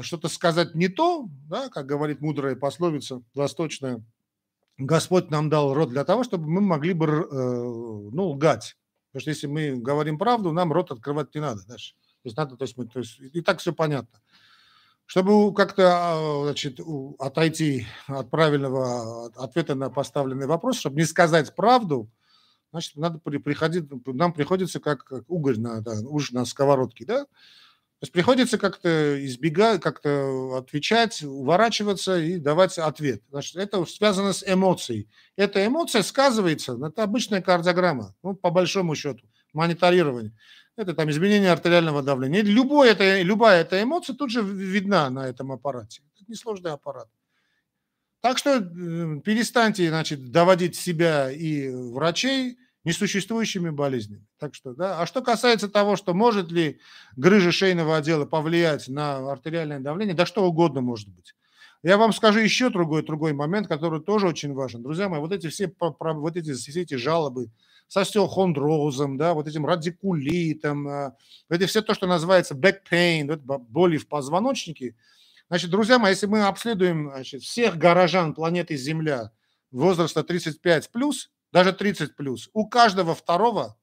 [0.00, 4.02] что-то сказать не то, да, как говорит мудрая пословица восточная,
[4.78, 7.06] Господь нам дал рот для того, чтобы мы могли бы,
[8.12, 8.76] ну, лгать.
[9.10, 11.60] Потому что если мы говорим правду, нам рот открывать не надо.
[11.66, 11.94] Дальше.
[12.22, 14.20] То есть надо, то есть мы, то есть и так все понятно.
[15.06, 16.80] Чтобы как-то а, значит,
[17.18, 22.08] отойти от правильного ответа на поставленный вопрос, чтобы не сказать правду,
[22.70, 27.26] значит, надо приходить, нам приходится как, как уголь на, да, уж на сковородке, да?
[28.02, 33.22] То есть приходится как-то избегать, как-то отвечать, уворачиваться и давать ответ.
[33.30, 35.08] Значит, это связано с эмоцией.
[35.36, 40.32] Эта эмоция сказывается, это обычная кардиограмма, ну, по большому счету, мониторирование
[40.74, 42.42] это там изменение артериального давления.
[42.42, 46.02] Любое это, любая эта эмоция тут же видна на этом аппарате.
[46.16, 47.08] Это несложный аппарат.
[48.20, 54.26] Так что э, перестаньте, значит, доводить себя и врачей несуществующими болезнями.
[54.38, 55.00] Так что, да.
[55.00, 56.80] А что касается того, что может ли
[57.16, 61.34] грыжа шейного отдела повлиять на артериальное давление, да что угодно может быть.
[61.84, 64.82] Я вам скажу еще другой, другой момент, который тоже очень важен.
[64.82, 67.50] Друзья мои, вот эти все, вот эти, все эти жалобы,
[67.88, 71.16] с остеохондрозом, да, вот этим радикулитом, а,
[71.50, 73.36] это все то, что называется back pain,
[73.68, 74.94] боли в позвоночнике.
[75.48, 79.32] Значит, друзья мои, если мы обследуем значит, всех горожан планеты Земля
[79.72, 83.78] возраста 35 плюс, даже 30 плюс, у каждого второго,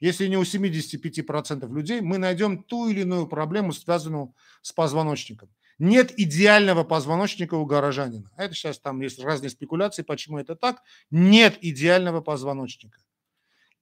[0.00, 5.48] если не у 75% людей, мы найдем ту или иную проблему, связанную с позвоночником.
[5.78, 8.30] Нет идеального позвоночника у горожанина.
[8.36, 10.82] Это сейчас там есть разные спекуляции, почему это так.
[11.10, 12.98] Нет идеального позвоночника.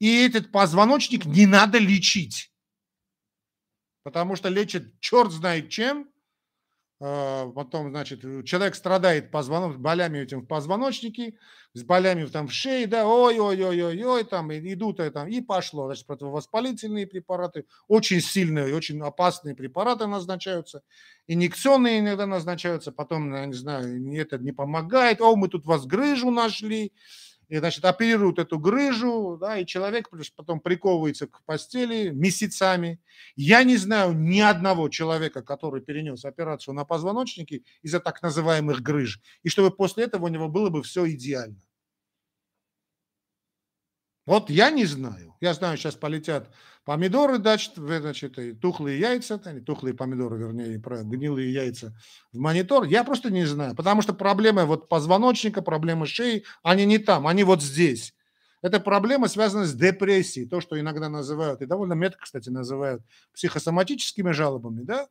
[0.01, 2.53] И этот позвоночник не надо лечить.
[4.03, 6.11] Потому что лечат черт знает чем.
[7.01, 11.35] А, потом, значит, человек страдает позвонок, болями этим в позвоночнике,
[11.73, 15.87] с болями там в шее, да, ой-ой-ой-ой-ой, там идут, и, там, и пошло.
[15.87, 20.83] Значит, противовоспалительные препараты, очень сильные, очень опасные препараты назначаются,
[21.27, 26.31] инъекционные иногда назначаются, потом, я не знаю, это не помогает, о, мы тут вас грыжу
[26.31, 26.93] нашли,
[27.49, 33.01] и, значит, оперируют эту грыжу, да, и человек потом приковывается к постели месяцами.
[33.37, 39.21] Я не знаю ни одного человека, который перенес операцию на позвоночнике из-за так называемых грыж,
[39.43, 41.61] и чтобы после этого у него было бы все идеально.
[44.27, 45.35] Вот я не знаю.
[45.41, 46.49] Я знаю, сейчас полетят
[46.85, 51.95] помидоры, значит, значит и тухлые яйца, не тухлые помидоры, вернее, про гнилые яйца
[52.33, 52.85] в монитор.
[52.85, 57.45] Я просто не знаю, потому что проблемы вот позвоночника, проблемы шеи, они не там, они
[57.45, 58.15] вот здесь.
[58.63, 63.03] Эта проблема связана с депрессией, то, что иногда называют, и довольно метко, кстати, называют
[63.35, 65.09] психосоматическими жалобами, да,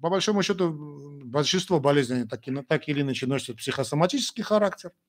[0.00, 4.92] по большому счету, большинство болезней так, так или иначе носят психосоматический характер–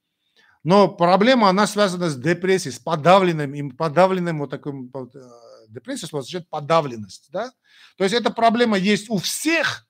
[0.68, 5.08] но проблема, она связана с депрессией, с подавленным, им подавленным вот таким, э,
[5.70, 7.54] депрессия означает подавленность, да?
[7.98, 9.88] То есть эта проблема есть у всех,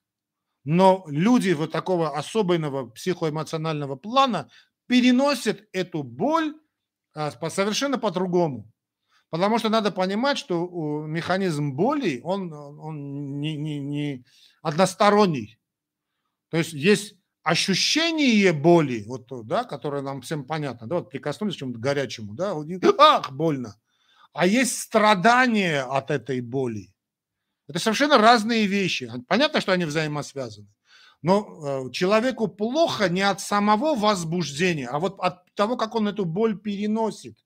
[0.65, 4.51] но люди вот такого особенного психоэмоционального плана
[4.85, 6.53] переносят эту боль
[7.15, 8.71] а, совершенно по-другому.
[9.31, 10.67] Потому что надо понимать, что
[11.07, 14.25] механизм боли, он, он не, не, не
[14.61, 15.57] односторонний.
[16.51, 17.15] То есть есть
[17.47, 22.53] ощущение боли, вот, да, которое нам всем понятно, да, вот прикоснулись к чему-то горячему, да,
[22.97, 23.75] ах, больно.
[24.33, 26.93] А есть страдание от этой боли.
[27.69, 29.09] Это совершенно разные вещи.
[29.27, 30.67] Понятно, что они взаимосвязаны.
[31.21, 36.25] Но э, человеку плохо не от самого возбуждения, а вот от того, как он эту
[36.25, 37.37] боль переносит.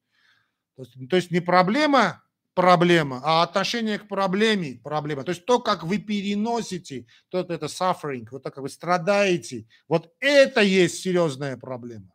[0.75, 5.23] То есть, то есть не проблема проблема, а отношение к проблеме проблема.
[5.23, 10.11] То есть то, как вы переносите, то это suffering, вот так как вы страдаете, вот
[10.19, 12.11] это есть серьезная проблема.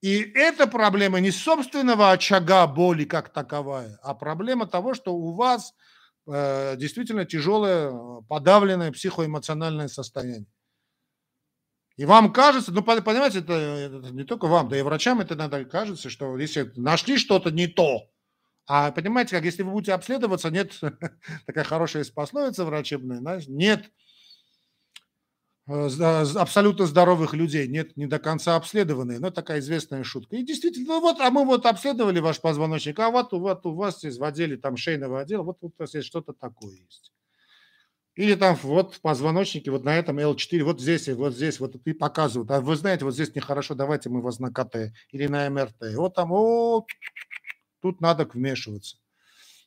[0.00, 5.74] И эта проблема не собственного очага боли как таковая, а проблема того, что у вас
[6.26, 10.46] э, действительно тяжелое, подавленное психоэмоциональное состояние.
[11.96, 15.64] И вам кажется, ну, понимаете, это, это не только вам, да и врачам это иногда
[15.64, 18.08] кажется, что если нашли что-то не то,
[18.68, 20.78] а понимаете, как если вы будете обследоваться, нет,
[21.46, 23.90] такая хорошая пословица врачебная, знаешь, нет
[25.68, 25.88] Э,
[26.36, 30.36] абсолютно здоровых людей, нет не до конца обследованные, но такая известная шутка.
[30.36, 33.98] И действительно, ну вот, а мы вот обследовали ваш позвоночник, а вот, вот у вас
[33.98, 37.12] здесь в там шейного отдела, вот, вот у вас есть что-то такое есть.
[38.14, 41.92] Или там вот в позвоночнике, вот на этом L4, вот здесь, вот здесь, вот и
[41.92, 42.50] показывают.
[42.50, 45.94] А вы знаете, вот здесь нехорошо, давайте мы вас на КТ или на МРТ.
[45.94, 46.84] Вот там, о,
[47.80, 48.96] тут надо вмешиваться.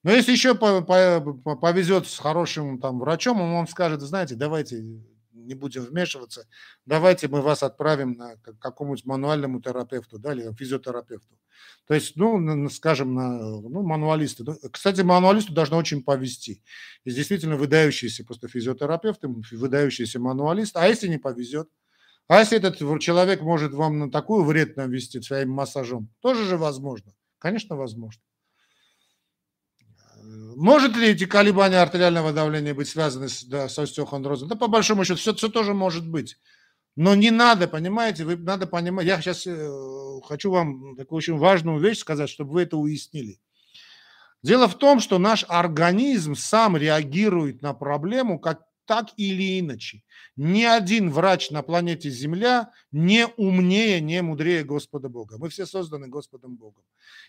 [0.04, 4.84] Но если еще повезет с хорошим там врачом, он вам скажет, знаете, давайте
[5.34, 6.48] не будем вмешиваться,
[6.86, 11.38] давайте мы вас отправим на какому-нибудь мануальному терапевту, да, или физиотерапевту.
[11.88, 14.44] То есть, ну, скажем, на ну, мануалисты.
[14.44, 16.64] Ну, кстати, мануалисту должно очень повезти.
[17.06, 19.22] Есть действительно выдающийся просто физиотерапевт,
[19.52, 20.78] выдающийся мануалист.
[20.78, 21.70] А если не повезет?
[22.28, 26.10] А если этот человек может вам на такую вред навести своим массажом?
[26.22, 27.14] Тоже же возможно.
[27.42, 28.22] Конечно, возможно.
[30.56, 34.48] Может ли эти колебания артериального давления быть связаны с, да, с остеохондрозом?
[34.48, 36.38] Да, по большому счету, все, все тоже может быть.
[36.96, 39.08] Но не надо, понимаете, вы надо понимать.
[39.08, 39.72] Я сейчас э,
[40.24, 43.40] хочу вам такую очень важную вещь сказать, чтобы вы это уяснили.
[44.44, 50.04] Дело в том, что наш организм сам реагирует на проблему как так или иначе.
[50.36, 55.38] Ни один врач на планете Земля не умнее, не мудрее Господа Бога.
[55.38, 56.84] Мы все созданы Господом Богом.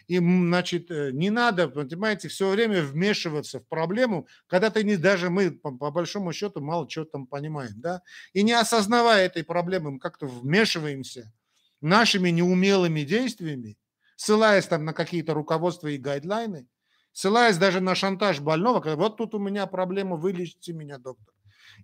[0.09, 5.31] И, значит, э, не надо, понимаете, все время вмешиваться в проблему, когда ты не, даже
[5.31, 9.93] мы, по, по большому счету, мало чего там понимаем, да, и не осознавая этой проблемы,
[9.93, 11.33] мы как-то вмешиваемся
[11.81, 13.79] нашими неумелыми действиями,
[14.17, 16.67] ссылаясь там на какие-то руководства и гайдлайны,
[17.13, 21.32] ссылаясь даже на шантаж больного, когда вот тут у меня проблема, вылечите меня, доктор.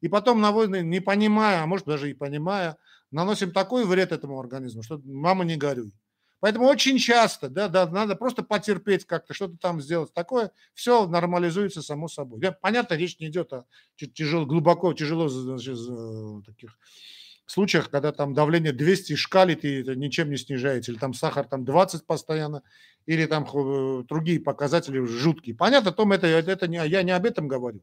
[0.01, 2.77] И потом, не понимая, а может даже и понимая,
[3.11, 5.93] наносим такой вред этому организму, что мама не горюй.
[6.41, 11.83] Поэтому очень часто, да, да, надо просто потерпеть как-то, что-то там сделать такое, все нормализуется
[11.83, 12.41] само собой.
[12.41, 13.65] Да, понятно, речь не идет о
[13.97, 15.77] тяжело, глубоко, тяжело значит,
[16.47, 16.79] таких
[17.47, 21.65] случаях, когда там давление 200 шкалит и это ничем не снижается, или там сахар там
[21.65, 22.63] 20 постоянно,
[23.07, 23.45] или там
[24.07, 25.57] другие показатели жуткие.
[25.57, 27.83] Понятно, том это, это не, я не об этом говорю.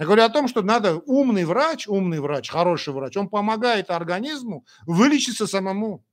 [0.00, 4.64] Я говорю о том, что надо умный врач, умный врач, хороший врач, он помогает организму
[4.86, 6.06] вылечиться самому.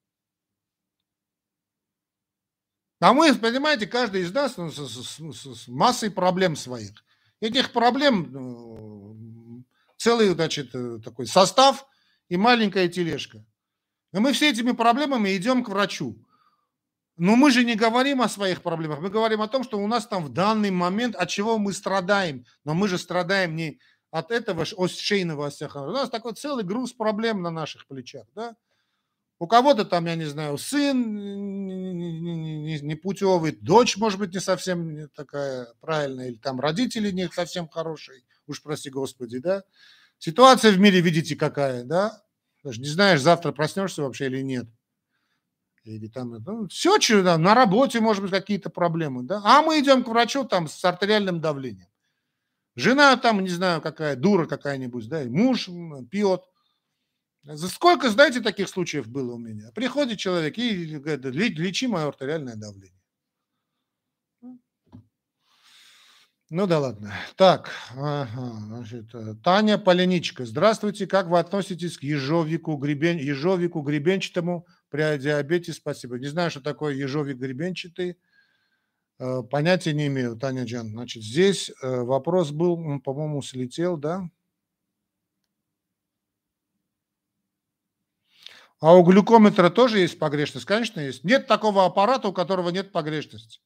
[2.99, 6.91] А мы, понимаете, каждый из нас ну, с, с, с массой проблем своих.
[7.39, 9.63] Этих проблем ну,
[9.95, 11.85] целый, значит, э, такой состав
[12.27, 13.45] и маленькая тележка.
[14.11, 16.26] И мы все этими проблемами идем к врачу.
[17.17, 20.05] Но мы же не говорим о своих проблемах, мы говорим о том, что у нас
[20.05, 22.45] там в данный момент, от чего мы страдаем.
[22.63, 23.79] Но мы же страдаем не
[24.11, 25.97] от этого шейного остеохондроза.
[25.97, 28.27] У нас такой целый груз проблем на наших плечах.
[28.35, 28.55] Да?
[29.39, 35.67] У кого-то там, я не знаю, сын не путевый, дочь, может быть, не совсем такая
[35.79, 39.63] правильная, или там родители не совсем хорошие, уж прости господи, да.
[40.17, 42.23] Ситуация в мире, видите, какая, да.
[42.63, 44.67] Даже не знаешь, завтра проснешься вообще или нет.
[45.87, 49.41] Или там, ну, все, что, да, на работе, может быть, какие-то проблемы, да.
[49.43, 51.87] А мы идем к врачу там с артериальным давлением.
[52.75, 55.69] Жена там, не знаю, какая, дура какая-нибудь, да, и муж
[56.09, 56.43] пьет–
[57.47, 59.71] за сколько, знаете, таких случаев было у меня?
[59.71, 62.93] Приходит человек и говорит, лечи мое артериальное давление.
[66.49, 67.13] Ну да ладно.
[67.37, 70.45] Так, ага, значит, Таня Поленичка.
[70.45, 75.73] Здравствуйте, как вы относитесь к ежовику, гребен, ежовику гребенчатому при диабете?
[75.73, 76.17] Спасибо.
[76.17, 78.17] Не знаю, что такое ежовик гребенчатый.
[79.19, 80.89] Э, понятия не имею, Таня Джан.
[80.89, 84.29] Значит, здесь э, вопрос был, по-моему, слетел, да?
[88.79, 90.67] А у глюкометра тоже есть погрешность?
[90.67, 91.23] Конечно, есть.
[91.23, 93.59] Нет такого аппарата, у которого нет погрешности.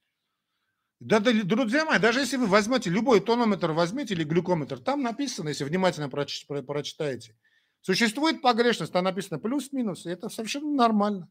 [1.02, 5.50] Да, да, друзья мои, даже если вы возьмете любой тонометр, возьмите или глюкометр, там написано,
[5.50, 7.36] если внимательно проч, про, прочитаете,
[7.82, 11.30] существует погрешность, там написано плюс-минус, и это совершенно нормально.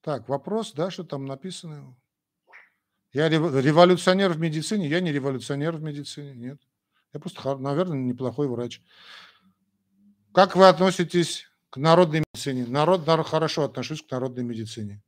[0.00, 1.96] Так, вопрос, да, что там написано?
[3.12, 4.88] Я революционер в медицине?
[4.88, 6.60] Я не революционер в медицине, нет.
[7.12, 8.80] Я просто, наверное, неплохой врач.
[10.32, 12.66] Как вы относитесь к народной медицине?
[12.66, 15.02] Народ, хорошо отношусь к народной медицине.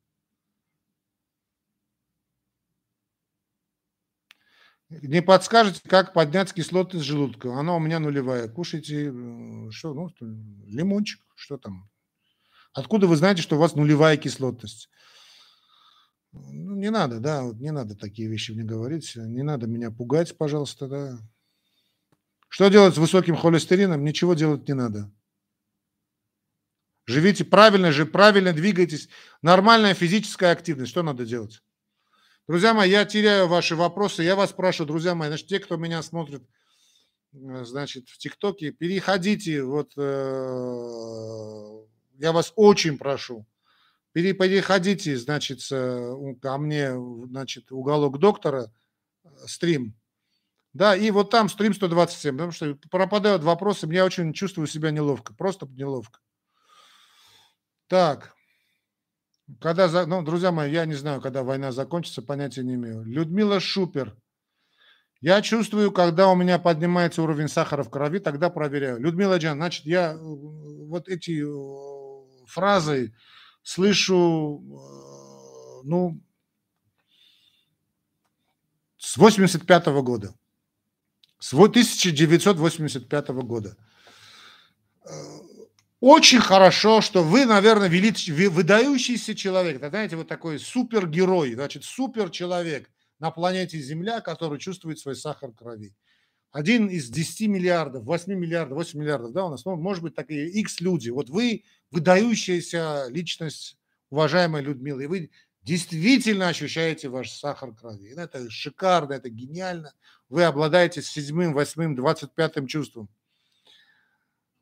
[4.90, 7.54] Не подскажете, как поднять кислотность желудка?
[7.54, 8.48] Она у меня нулевая.
[8.48, 11.90] Кушайте, э, что, ну, лимончик, что там.
[12.72, 14.90] Откуда вы знаете, что у вас нулевая кислотность?
[16.32, 19.12] Ну, не надо, да, вот не надо такие вещи мне говорить.
[19.16, 21.18] Не надо меня пугать, пожалуйста, да.
[22.48, 24.04] Что делать с высоким холестерином?
[24.04, 25.10] Ничего делать не надо.
[27.06, 29.08] Живите правильно, же правильно двигайтесь.
[29.42, 30.90] Нормальная физическая активность.
[30.90, 31.62] Что надо делать?
[32.46, 34.22] Друзья мои, я теряю ваши вопросы.
[34.22, 36.42] Я вас спрашиваю, друзья мои, значит, те, кто меня смотрит,
[37.32, 40.02] э, значит, в ТикТоке, переходите, вот, э,
[42.18, 43.46] я вас очень прошу,
[44.12, 45.60] переходите, значит,
[46.42, 46.92] ко мне,
[47.28, 48.70] значит, уголок доктора,
[49.24, 49.94] э, стрим,
[50.74, 55.34] да, и вот там стрим 127, потому что пропадают вопросы, мне очень чувствую себя неловко,
[55.34, 56.20] просто неловко.
[57.88, 58.33] Так,
[59.60, 63.04] когда, ну, друзья мои, я не знаю, когда война закончится, понятия не имею.
[63.04, 64.16] Людмила Шупер.
[65.20, 69.00] Я чувствую, когда у меня поднимается уровень сахара в крови, тогда проверяю.
[69.00, 73.14] Людмила Джан, значит, я э, вот эти э, фразы
[73.62, 76.20] слышу, э, ну,
[78.98, 80.34] с 85 -го года.
[81.38, 83.76] С 1985 года
[86.04, 88.28] очень хорошо, что вы, наверное, велич...
[88.28, 89.76] выдающийся человек.
[89.76, 92.90] Это, знаете, вот такой супергерой, значит, суперчеловек
[93.20, 95.96] на планете Земля, который чувствует свой сахар крови.
[96.52, 100.46] Один из 10 миллиардов, 8 миллиардов, 8 миллиардов, да, у нас, ну, может быть, такие
[100.50, 101.08] X люди.
[101.08, 103.78] Вот вы выдающаяся личность,
[104.10, 105.30] уважаемая Людмила, и вы
[105.62, 108.12] действительно ощущаете ваш сахар крови.
[108.14, 109.94] Это шикарно, это гениально.
[110.28, 113.08] Вы обладаете седьмым, восьмым, двадцать пятым чувством.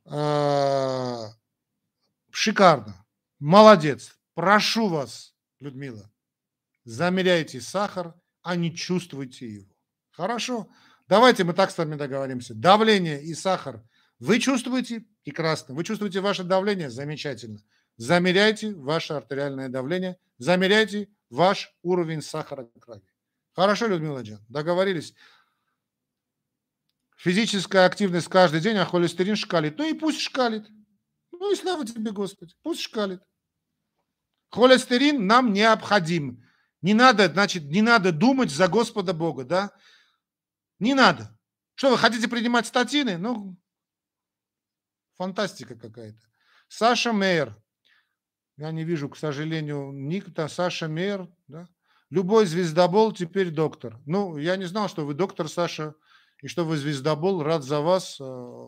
[0.04, 1.30] А,
[2.30, 3.06] шикарно.
[3.38, 4.16] Молодец.
[4.34, 6.10] Прошу вас, Людмила,
[6.84, 9.72] замеряйте сахар, а не чувствуйте его.
[10.10, 10.68] Хорошо?
[11.08, 12.54] Давайте мы так с вами договоримся.
[12.54, 13.82] Давление и сахар
[14.18, 15.04] вы чувствуете?
[15.24, 15.74] Прекрасно.
[15.74, 16.90] Вы чувствуете ваше давление?
[16.90, 17.60] Замечательно.
[17.96, 23.02] Замеряйте ваше артериальное давление, замеряйте ваш уровень сахара в крови.
[23.54, 25.14] Хорошо, Людмила Джан, договорились.
[27.22, 29.78] Физическая активность каждый день, а холестерин шкалит.
[29.78, 30.68] Ну и пусть шкалит.
[31.30, 33.22] Ну и слава тебе, Господи, пусть шкалит.
[34.50, 36.44] Холестерин нам необходим.
[36.80, 39.70] Не надо, значит, не надо думать за Господа Бога, да?
[40.80, 41.38] Не надо.
[41.76, 43.16] Что, вы хотите принимать статины?
[43.18, 43.56] Ну,
[45.14, 46.18] фантастика какая-то.
[46.66, 47.56] Саша Мейер.
[48.56, 50.48] Я не вижу, к сожалению, никто.
[50.48, 51.68] Саша Мейер, да?
[52.10, 54.00] Любой звездобол теперь доктор.
[54.06, 55.94] Ну, я не знал, что вы доктор, Саша
[56.42, 58.18] и что вы звездобол, рад за вас.
[58.20, 58.66] Э,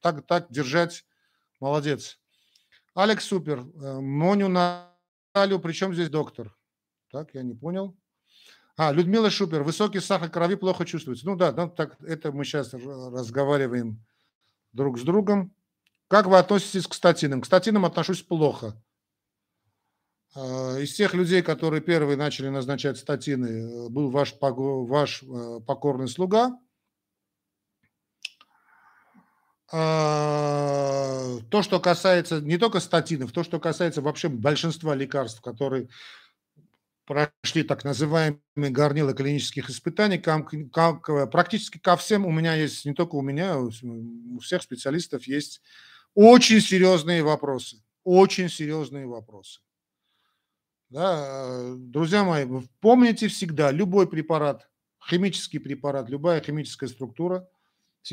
[0.00, 1.04] так, так держать,
[1.60, 2.18] молодец.
[2.94, 6.56] Алекс Супер, э, Моню Наталью, причем здесь доктор?
[7.10, 7.96] Так, я не понял.
[8.76, 11.26] А, Людмила Шупер, высокий сахар крови плохо чувствуется.
[11.26, 14.04] Ну да, да так, это мы сейчас разговариваем
[14.72, 15.52] друг с другом.
[16.06, 17.40] Как вы относитесь к статинам?
[17.40, 18.80] К статинам отношусь плохо.
[20.36, 25.24] Э, из тех людей, которые первые начали назначать статины, был ваш, ваш
[25.66, 26.56] покорный слуга.
[26.56, 26.60] А,
[29.70, 35.88] то, что касается не только статинов, то, что касается вообще большинства лекарств, которые
[37.04, 42.94] прошли так называемые горнила клинических испытаний, как, как, практически ко всем у меня есть, не
[42.94, 45.60] только у меня, у всех специалистов есть
[46.14, 47.82] очень серьезные вопросы.
[48.04, 49.60] Очень серьезные вопросы.
[50.88, 52.46] Да, друзья мои,
[52.80, 54.70] помните всегда, любой препарат,
[55.06, 57.46] химический препарат, любая химическая структура–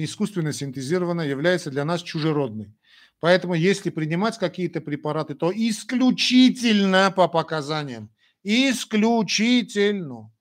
[0.04, 2.74] искусственно синтезирована, является для нас чужеродной.
[3.20, 8.10] Поэтому если принимать какие-то препараты, то исключительно по показаниям.
[8.43, 10.32] Исключительно.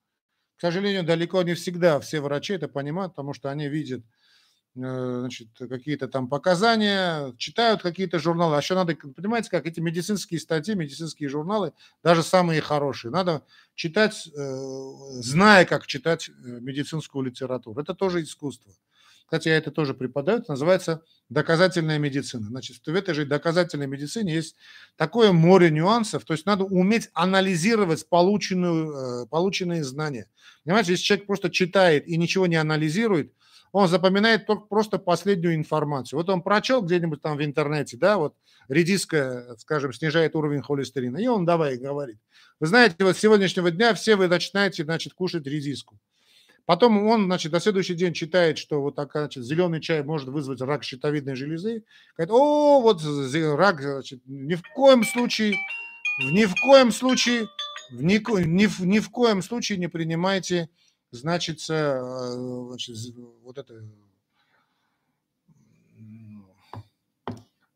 [0.56, 4.04] К сожалению, далеко не всегда все врачи это понимают, потому что они видят
[4.76, 8.56] э, значит, какие-то там показания, читают какие-то журналы.
[8.56, 13.42] А еще надо, понимаете, как эти медицинские статьи, медицинские журналы, даже самые хорошие, надо
[13.74, 14.60] читать, э,
[15.22, 17.80] зная, как читать э, медицинскую литературу.
[17.80, 18.72] Это тоже искусство
[19.26, 22.46] кстати, я это тоже преподаю, это называется доказательная медицина.
[22.48, 24.56] Значит, в этой же доказательной медицине есть
[24.96, 30.28] такое море нюансов, то есть надо уметь анализировать полученную, э, полученные знания.
[30.64, 33.32] Понимаете, если человек просто читает и ничего не анализирует,
[33.72, 36.18] он запоминает только просто последнюю информацию.
[36.18, 38.36] Вот он прочел где-нибудь там в интернете, да, вот
[38.68, 42.18] редиска, скажем, снижает уровень холестерина, и он давай говорит.
[42.60, 45.98] Вы знаете, вот с сегодняшнего дня все вы начинаете, значит, кушать редиску.
[46.66, 50.60] Потом он, значит, на следующий день читает, что вот так, значит, зеленый чай может вызвать
[50.62, 51.84] рак щитовидной железы.
[52.16, 53.02] Говорит, о, вот
[53.56, 55.56] рак, значит, ни в коем случае,
[56.20, 57.48] ни в коем случае,
[57.92, 58.14] ни,
[58.46, 60.70] ни, ни в коем случае не принимайте
[61.14, 62.00] значит, э,
[62.68, 62.96] значит
[63.42, 63.82] вот это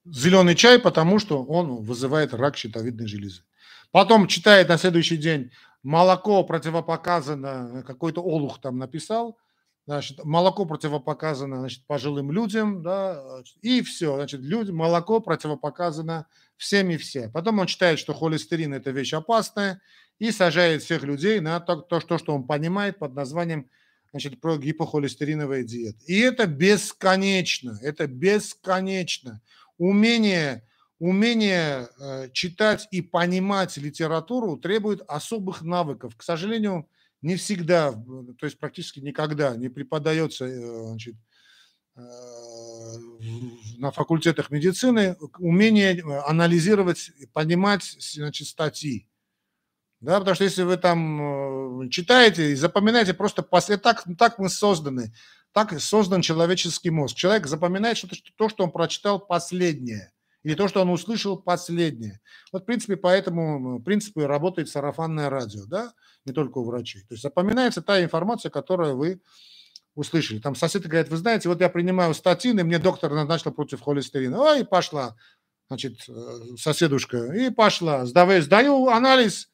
[0.04, 3.42] зеленый чай, потому что он вызывает рак щитовидной железы.
[3.90, 5.50] Потом читает на следующий день
[5.88, 9.38] молоко противопоказано, какой-то олух там написал,
[9.86, 16.26] значит, молоко противопоказано значит, пожилым людям, да, и все, значит, люди, молоко противопоказано
[16.58, 17.30] всем и все.
[17.30, 19.80] Потом он читает, что холестерин– это вещь опасная,
[20.18, 23.70] и сажает всех людей на то, то, что он понимает под названием
[24.10, 26.00] значит, про гипохолестериновая диета.
[26.06, 29.40] И это бесконечно, это бесконечно.
[29.78, 30.67] Умение
[30.98, 36.16] умение э, читать и понимать литературу требует особых навыков.
[36.16, 36.88] К сожалению,
[37.22, 41.14] не всегда, то есть практически никогда не преподается э, значит,
[41.96, 42.00] э,
[43.78, 49.08] на факультетах медицины умение анализировать, понимать значит, статьи.
[50.00, 55.12] Да, потому что если вы там читаете и запоминаете просто после так, так мы созданы,
[55.52, 57.16] так создан человеческий мозг.
[57.16, 60.12] Человек запоминает что-то, то, что он прочитал последнее
[60.42, 62.20] или то, что он услышал последнее.
[62.52, 65.92] Вот, в принципе, по этому принципу работает сарафанное радио, да,
[66.24, 67.02] не только у врачей.
[67.02, 69.20] То есть запоминается та информация, которую вы
[69.94, 70.38] услышали.
[70.38, 74.40] Там сосед говорит, вы знаете, вот я принимаю статины, мне доктор назначил против холестерина.
[74.40, 75.16] Ой, пошла,
[75.68, 78.06] значит, э, соседушка, и пошла.
[78.06, 79.50] Сдаю, сдаю анализ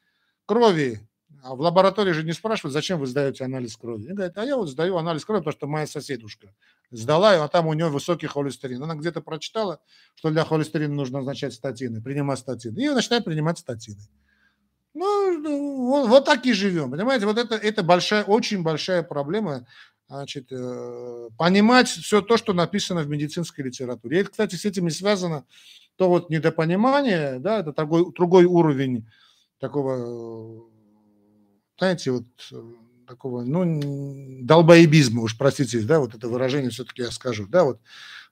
[0.46, 1.08] крови.
[1.44, 4.06] А в лаборатории же не спрашивают, зачем вы сдаете анализ крови.
[4.06, 6.54] Они говорят, а я вот сдаю анализ крови, потому что моя соседушка
[6.90, 8.82] сдала, а там у нее высокий холестерин.
[8.82, 9.78] Она где-то прочитала,
[10.14, 12.78] что для холестерина нужно назначать статины, принимать статины.
[12.80, 14.00] И начинает принимать статины.
[14.94, 17.26] Ну, ну, вот, вот так и живем, понимаете?
[17.26, 19.66] Вот это, это большая, очень большая проблема,
[20.08, 24.16] значит, э, понимать все то, что написано в медицинской литературе.
[24.16, 25.44] И это, кстати, с этим не связано
[25.96, 29.06] то вот недопонимание, да, это другой, другой уровень
[29.58, 30.70] такого,
[31.78, 32.24] знаете, вот
[33.06, 33.80] такого, ну,
[34.42, 37.80] долбоебизма, уж простите, да, вот это выражение все-таки я скажу, да, вот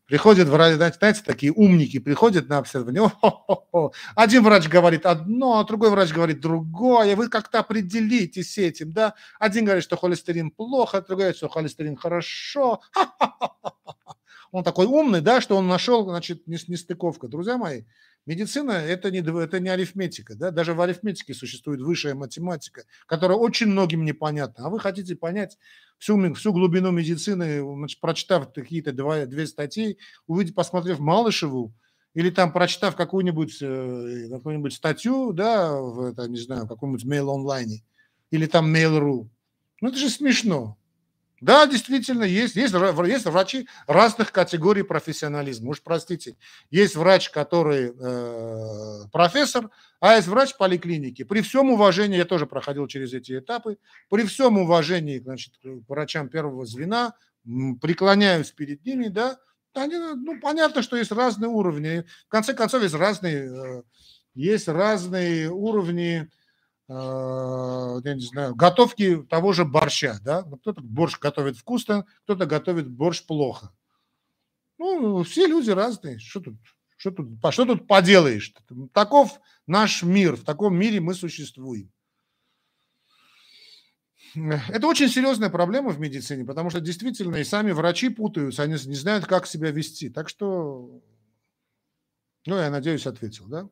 [0.06, 3.92] приходят врачи, знаете, такие умники приходят на обследование, О-хо-хо-хо.
[4.14, 9.64] один врач говорит одно, а другой врач говорит другое, вы как-то определитесь этим, да, один
[9.64, 12.80] говорит, что холестерин плохо, другой говорит, что холестерин хорошо,
[14.52, 17.26] он такой умный, да, что он нашел, значит, нестыковка.
[17.26, 17.84] Друзья мои,
[18.24, 20.36] Медицина это не, это не арифметика.
[20.36, 20.50] Да?
[20.50, 24.66] Даже в арифметике существует высшая математика, которая очень многим непонятна.
[24.66, 25.58] А вы хотите понять
[25.98, 31.74] всю, всю глубину медицины, значит, прочитав какие-то два, две статьи, увидеть, посмотрев Малышеву,
[32.14, 37.82] или там прочитав какую-нибудь э, какую статью, да, в, это, не знаю, каком-нибудь mail онлайне,
[38.30, 39.28] или там Mail.ru.
[39.80, 40.76] Ну это же смешно.
[41.42, 45.70] Да, действительно, есть, есть, есть врачи разных категорий профессионализма.
[45.70, 46.36] Уж простите,
[46.70, 49.68] есть врач, который э, профессор,
[49.98, 51.24] а есть врач поликлиники.
[51.24, 53.78] При всем уважении, я тоже проходил через эти этапы,
[54.08, 57.14] при всем уважении значит, к врачам первого звена,
[57.80, 59.36] преклоняюсь перед ними, да,
[59.74, 62.04] они, ну, понятно, что есть разные уровни.
[62.26, 63.82] В конце концов, есть разные, э,
[64.36, 66.30] есть разные уровни
[66.92, 73.24] я не знаю, готовки того же борща, да, кто-то борщ готовит вкусно, кто-то готовит борщ
[73.24, 73.72] плохо.
[74.78, 76.56] Ну, все люди разные, что тут,
[76.96, 78.52] что тут, что тут поделаешь?
[78.92, 81.92] Таков наш мир, в таком мире мы существуем.
[84.34, 88.94] Это очень серьезная проблема в медицине, потому что действительно и сами врачи путаются, они не
[88.94, 90.08] знают, как себя вести.
[90.08, 91.02] Так что,
[92.46, 93.68] ну, я надеюсь, ответил, да?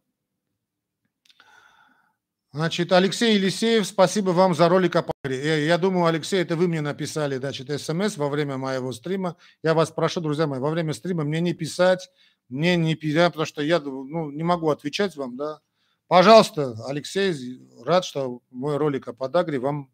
[2.53, 5.67] Значит, Алексей Елисеев, спасибо вам за ролик о паре.
[5.67, 9.37] Я думаю, Алексей, это вы мне написали, значит, смс во время моего стрима.
[9.63, 12.11] Я вас прошу, друзья мои, во время стрима мне не писать,
[12.49, 15.61] мне не писать, потому что я ну, не могу отвечать вам, да.
[16.09, 19.89] Пожалуйста, Алексей, рад, что мой ролик о подагре вам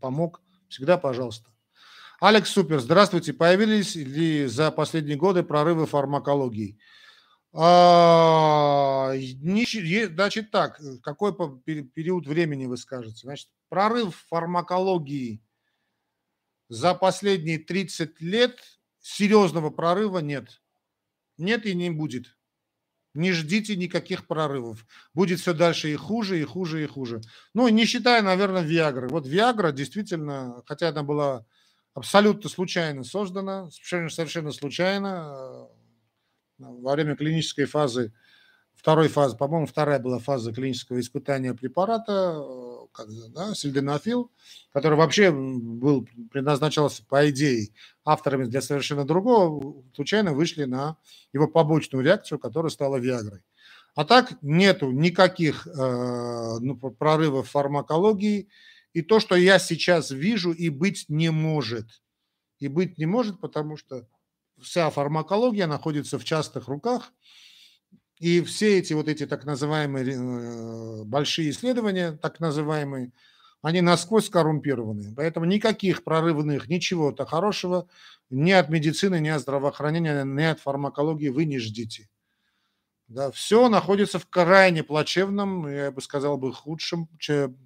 [0.00, 0.40] помог.
[0.68, 1.50] Всегда пожалуйста.
[2.18, 3.34] Алекс Супер, здравствуйте.
[3.34, 6.78] Появились ли за последние годы прорывы фармакологии?
[7.52, 13.18] А, значит так, какой период времени вы скажете?
[13.22, 15.42] Значит, прорыв фармакологии
[16.68, 18.58] за последние 30 лет
[19.00, 20.62] серьезного прорыва нет.
[21.38, 22.36] Нет и не будет.
[23.14, 24.86] Не ждите никаких прорывов.
[25.14, 27.20] Будет все дальше и хуже, и хуже, и хуже.
[27.54, 29.08] Ну, не считая, наверное, Виагры.
[29.08, 31.44] Вот Виагра действительно, хотя она была
[31.94, 35.68] абсолютно случайно создана, совершенно, совершенно случайно,
[36.60, 38.12] во время клинической фазы,
[38.74, 44.30] второй фазы, по-моему, вторая была фаза клинического испытания препарата, э, да, сельденафил,
[44.72, 47.68] который вообще был, предназначался, по идее,
[48.04, 50.96] авторами для совершенно другого, случайно вышли на
[51.32, 53.42] его побочную реакцию, которая стала Виагрой.
[53.94, 58.48] А так нету никаких э, ну, прорывов в фармакологии,
[58.92, 61.86] и то, что я сейчас вижу и быть не может.
[62.58, 64.06] И быть не может, потому что
[64.62, 67.12] вся фармакология находится в частных руках,
[68.18, 73.12] и все эти вот эти так называемые э, большие исследования, так называемые,
[73.62, 75.14] они насквозь коррумпированы.
[75.14, 77.88] Поэтому никаких прорывных, ничего-то хорошего
[78.28, 82.08] ни от медицины, ни от здравоохранения, ни от фармакологии вы не ждите.
[83.10, 87.08] Да, все находится в крайне плачевном, я бы сказал бы худшем,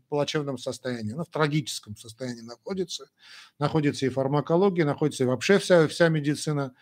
[0.09, 3.11] плачевном состоянии, ну, в трагическом состоянии находится.
[3.59, 6.73] Находится и фармакология, находится и вообще вся, вся медицина,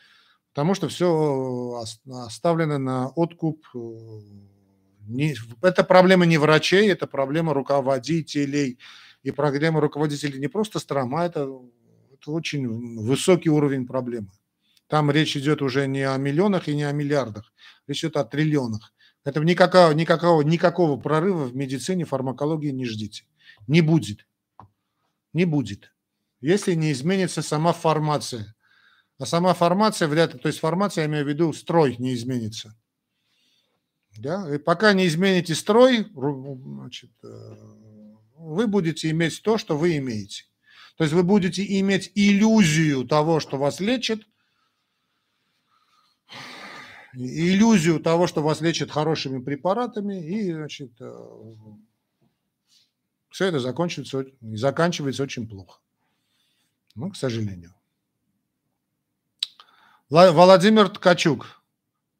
[0.50, 3.66] потому что все оставлено на откуп.
[3.74, 3.78] Э,
[5.08, 8.78] не, это проблема не врачей, это проблема руководителей.
[9.24, 11.48] И проблема руководителей не просто стран, это,
[12.12, 12.68] это очень
[13.00, 14.30] высокий уровень проблемы.
[14.86, 17.50] Там речь идет уже не о миллионах и не о миллиардах,
[17.86, 18.92] речь идет о триллионах.
[19.24, 23.24] Это никакого, никакого, никакого прорыва в медицине, фармакологии не ждите.
[23.66, 24.26] Не будет.
[25.32, 25.92] Не будет.
[26.40, 28.54] Если не изменится сама формация.
[29.18, 32.76] А сама формация вряд ли, то есть формация, я имею в виду, строй не изменится.
[34.18, 34.52] Да?
[34.52, 37.56] И пока не измените строй, значит, э,
[38.34, 40.44] вы будете иметь то, что вы имеете.
[40.96, 44.20] То есть вы будете иметь иллюзию того, что вас лечат,
[47.14, 51.54] иллюзию того, что вас лечат хорошими препаратами, и, значит, э,
[53.30, 55.80] все это закончится, заканчивается очень плохо.
[56.94, 57.74] Ну, к сожалению.
[60.10, 61.62] Владимир Ткачук.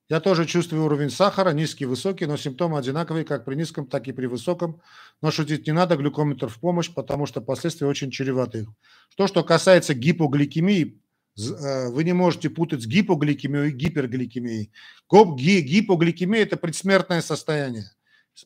[0.09, 4.12] Я тоже чувствую уровень сахара, низкий, высокий, но симптомы одинаковые как при низком, так и
[4.12, 4.82] при высоком.
[5.22, 8.66] Но шутить не надо, глюкометр в помощь, потому что последствия очень чреваты.
[9.16, 11.01] То, что касается гипогликемии,
[11.37, 14.72] вы не можете путать с гипогликемией и гипергликемией.
[15.11, 17.91] Гипогликемия– это предсмертное состояние.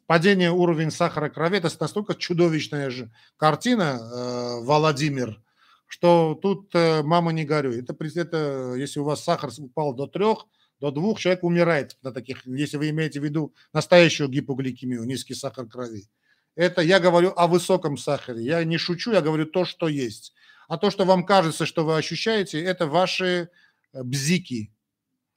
[0.06, 5.40] Падение уровня сахара крови– это настолько чудовищная же картина, э, Владимир,
[5.86, 7.80] что тут э, мама не горюй.
[7.80, 10.46] Это, это если у вас сахар упал до трех,
[10.80, 15.66] до двух, человек умирает на таких, если вы имеете в виду настоящую гипогликемию, низкий сахар
[15.66, 16.08] крови.
[16.56, 18.42] Это я говорю о высоком сахаре.
[18.42, 20.34] Я не шучу, я говорю то, что есть.
[20.68, 23.48] А то, что вам кажется, что вы ощущаете, это ваши
[23.92, 24.72] э, бзики.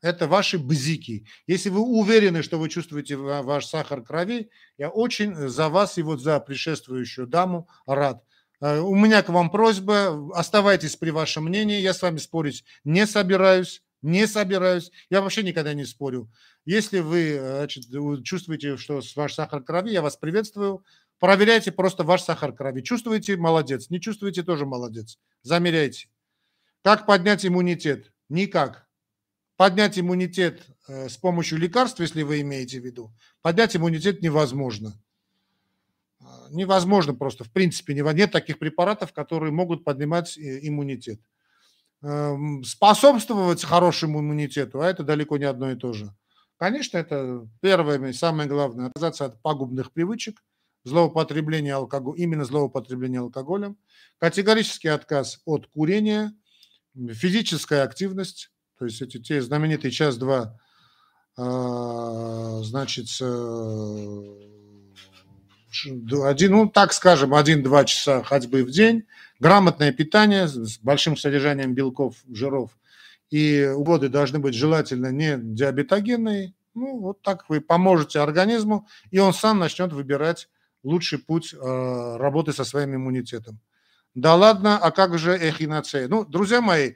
[0.02, 1.26] Это ваши бзики.
[1.46, 6.22] Если вы уверены, что вы чувствуете ваш сахар крови, я очень за вас и вот
[6.22, 8.24] за предшествующую даму рад.
[8.62, 13.06] Э, у меня к вам просьба, оставайтесь при вашем мнении, я с вами спорить не
[13.06, 16.32] собираюсь, не собираюсь, я вообще никогда не спорю.
[16.66, 17.86] Если вы э, значит,
[18.24, 20.84] чувствуете, что ваш сахар крови, я вас приветствую,
[21.20, 22.82] Проверяйте просто ваш сахар крови.
[22.82, 23.90] Чувствуете– молодец.
[23.90, 25.20] Не чувствуете– тоже молодец.
[25.42, 26.10] Замеряйте.
[26.84, 28.12] Как поднять иммунитет?
[28.30, 28.88] Никак.
[29.58, 33.12] Поднять иммунитет э, с помощью лекарств, если вы имеете в виду,
[33.42, 34.94] поднять иммунитет невозможно.
[36.22, 41.20] А, невозможно просто, в принципе, нет таких препаратов, которые могут поднимать э, иммунитет.
[42.02, 46.16] Эм, способствовать хорошему иммунитету, а это далеко не одно и то же.
[46.56, 50.42] Конечно, это первое и самое главное– отказаться от пагубных привычек,
[50.90, 53.78] злоупотребление алкоголя, именно злоупотребление алкоголем,
[54.18, 56.34] категорический отказ от курения,
[56.96, 60.60] физическая активность, то есть эти те знаменитые час-два,
[61.38, 63.08] а, значит,
[66.24, 69.06] один, ну, так скажем, один-два часа ходьбы в день,
[69.40, 72.78] грамотное питание с большим содержанием белков, жиров,
[73.30, 79.34] и воды должны быть желательно не диабетогенные, ну, вот так вы поможете организму, и он
[79.34, 80.50] сам начнет выбирать
[80.84, 83.60] лучший путь э, работы со своим иммунитетом.
[84.16, 86.08] Да ладно, а как же эхиноцея?
[86.08, 86.96] Ну, друзья мои,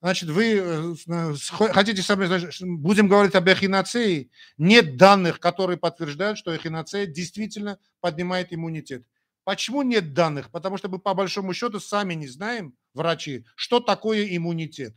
[0.00, 1.34] значит, вы э,
[1.72, 4.30] хотите со мной, значит, будем говорить об эхиноцее?
[4.56, 9.06] Нет данных, которые подтверждают, что эхиноцея действительно поднимает иммунитет.
[9.44, 10.50] Почему нет данных?
[10.50, 14.96] Потому что мы по большому счету сами не знаем, врачи, что такое иммунитет.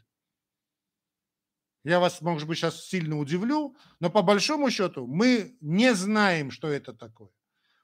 [1.84, 6.68] Я вас, может быть, сейчас сильно удивлю, но по большому счету мы не знаем, что
[6.68, 7.30] это такое.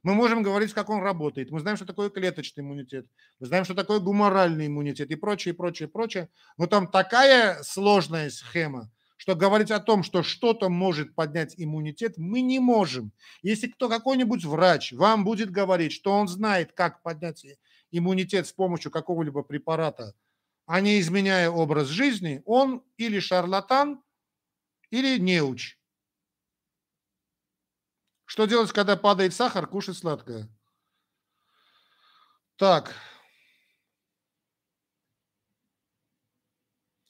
[0.03, 1.49] Мы можем говорить, как он работает.
[1.49, 3.07] Мы знаем, что такое клеточный иммунитет.
[3.39, 6.29] Мы знаем, что такое гуморальный иммунитет и прочее, прочее, прочее.
[6.57, 12.41] Но там такая сложная схема, что говорить о том, что что-то может поднять иммунитет, мы
[12.41, 13.13] не можем.
[13.41, 17.45] Если кто какой-нибудь врач вам будет говорить, что он знает, как поднять
[17.89, 20.13] иммунитет с помощью какого-либо препарата,
[20.65, 24.01] а не изменяя образ жизни, он или шарлатан,
[24.89, 25.77] или неуч.
[28.33, 29.67] Что делать, когда падает сахар?
[29.67, 30.49] Кушать сладкое.
[32.57, 32.95] Так.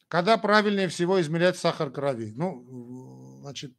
[0.09, 2.33] Когда правильнее всего измерять сахар крови?
[2.35, 3.71] Ну, значит,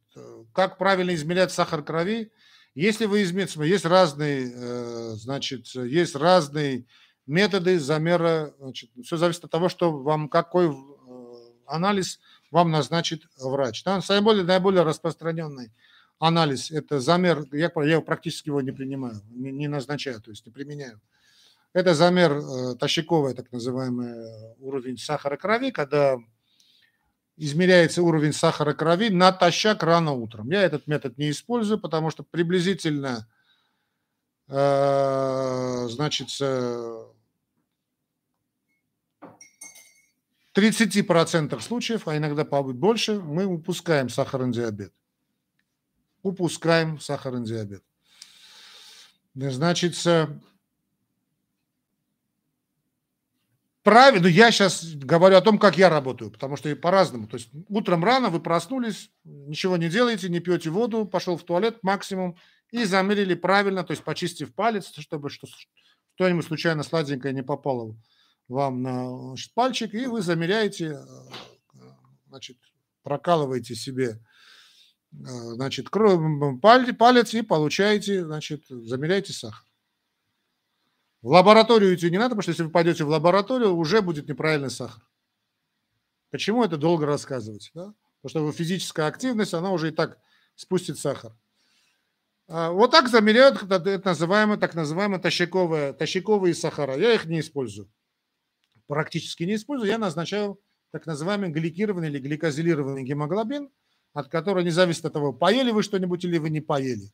[0.53, 2.31] как правильно измерять сахар крови?
[2.73, 6.87] Если вы измерите, есть разные, э, значит, есть разные
[7.27, 10.73] методы замера, значит, все зависит от того, что вам, какой э,
[11.67, 12.19] анализ
[12.49, 13.83] вам назначит врач.
[13.83, 14.01] Да?
[14.09, 15.71] Наиболее, наиболее распространенный
[16.19, 20.51] анализ– это замер, я, я практически его не принимаю, не, не назначаю, то есть не
[20.51, 21.01] применяю.
[21.73, 26.17] Это замер э, тащиковый, так называемый уровень сахара крови, когда
[27.35, 30.49] измеряется уровень сахара крови натощак рано утром.
[30.51, 33.27] Я этот метод не использую, потому что приблизительно,
[34.47, 36.29] э, значит,
[40.53, 44.93] 30% случаев, а иногда больше, мы упускаем сахарный диабет.
[46.25, 47.83] Упускаем сахарный диабет.
[49.35, 49.95] Значит,
[53.83, 57.27] правильно, ну, я сейчас говорю о том, как я работаю, потому что по-разному.
[57.27, 61.83] То есть утром рано вы проснулись, ничего не делаете, не пьете воду, пошел в туалет
[61.83, 62.35] максимум
[62.71, 67.95] и замерили правильно, то есть почистив палец, чтобы что-нибудь случайно сладенькое не попало
[68.47, 71.79] вам на значит, пальчик, и вы замеряете, э,
[72.29, 72.57] значит,
[73.03, 74.34] прокалываете себе э,
[75.19, 79.63] значит, палец и получаете, значит, замеряете сахар.
[81.21, 84.69] В лабораторию идти не надо, потому что если вы пойдете в лабораторию, уже будет неправильный
[84.69, 85.01] сахар.
[86.29, 87.71] Почему это долго рассказывать?
[87.73, 87.93] Да?
[88.21, 90.19] Потому что физическая активность, она уже и так
[90.55, 91.31] спустит сахар.
[92.47, 96.95] А вот так замеряют это называемые, так называемые тащиковые, тащиковые сахара.
[96.95, 97.89] Я их не использую.
[98.85, 99.89] Практически не использую.
[99.89, 100.59] Я назначаю
[100.91, 103.71] так называемый гликированный или гликозилированный гемоглобин,
[104.15, 107.07] от которого не зависит от того, поели вы что-нибудь или вы не поели.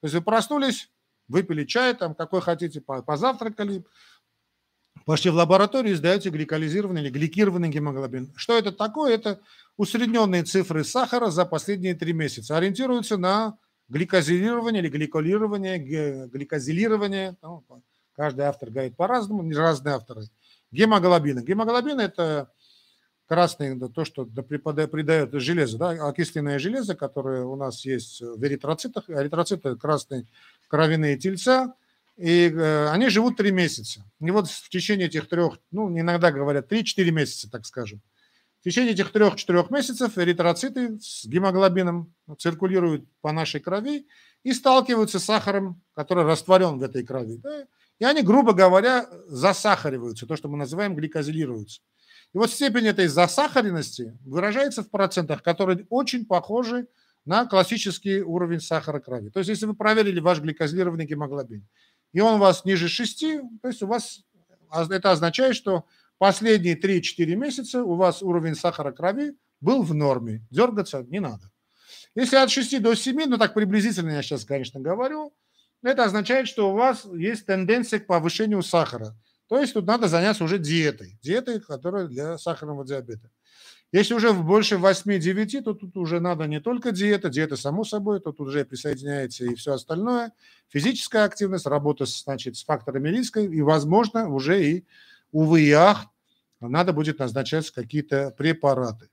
[0.00, 0.90] То есть вы проснулись,
[1.26, 3.84] выпили чай, там, какой хотите, позавтракали,
[5.06, 8.34] пошли в лабораторию и сдаете гликолизированный или гликированный гемоглобин.
[8.36, 9.14] Что это такое?
[9.14, 9.40] Это
[9.78, 12.58] усредненные цифры сахара за последние три месяца.
[12.58, 13.56] Ориентируются на
[13.88, 15.78] гликозилирование или гликолирование,
[16.28, 17.38] гликозилирование.
[17.40, 17.64] Ну,
[18.12, 20.24] каждый автор говорит по-разному, разные авторы.
[20.70, 21.40] Гемоглобина.
[21.40, 22.52] Гемоглобин– это
[23.28, 29.08] красный, то, что придает железо, да, окисленное железо, которое у нас есть в эритроцитах.
[29.08, 30.26] Эритроциты– красный
[30.68, 31.74] кровяные тельца,
[32.16, 34.04] и э, они живут три месяца.
[34.20, 38.00] И вот в течение этих трех, ну, иногда говорят, 3-4 месяца, так скажем.
[38.60, 44.06] В течение этих трех-четырех месяцев эритроциты с гемоглобином циркулируют по нашей крови
[44.44, 47.38] и сталкиваются с сахаром, который растворен в этой крови.
[47.42, 47.66] Да?
[47.98, 51.80] И они, грубо говоря, засахариваются, то, что мы называем гликозилируются.
[52.34, 56.86] И вот степень этой засахаренности выражается в процентах, которые очень похожи
[57.24, 59.28] на классический уровень сахара крови.
[59.28, 61.66] То есть, если вы проверили ваш гликозилированный гемоглобин,
[62.12, 63.24] и он у вас ниже 6,
[63.60, 64.24] то есть у вас
[64.70, 65.84] это означает, что
[66.18, 70.44] последние 3-4 месяца у вас уровень сахара крови был в норме.
[70.50, 71.50] Дергаться не надо.
[72.14, 75.32] Если от 6 до 7, ну так приблизительно я сейчас, конечно, говорю,
[75.82, 79.16] это означает, что у вас есть тенденция к повышению сахара.
[79.52, 81.18] То есть тут надо заняться уже диетой.
[81.20, 83.30] Диетой, которая для сахарного диабета.
[83.92, 88.40] Если уже больше 8-9, то тут уже надо не только диета, диета само собой, тут
[88.40, 90.32] уже присоединяется и все остальное.
[90.70, 94.86] Физическая активность, работа значит, с факторами риска, и, возможно, уже и,
[95.32, 96.06] увы и ах,
[96.60, 99.10] надо будет назначать какие-то препараты.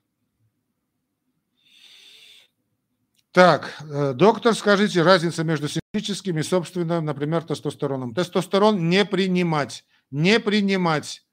[3.34, 8.16] Так, э, доктор, скажите, разница между синтетическим и собственным, например, тестостероном.
[8.16, 11.26] Тестостерон не принимать, не принимать.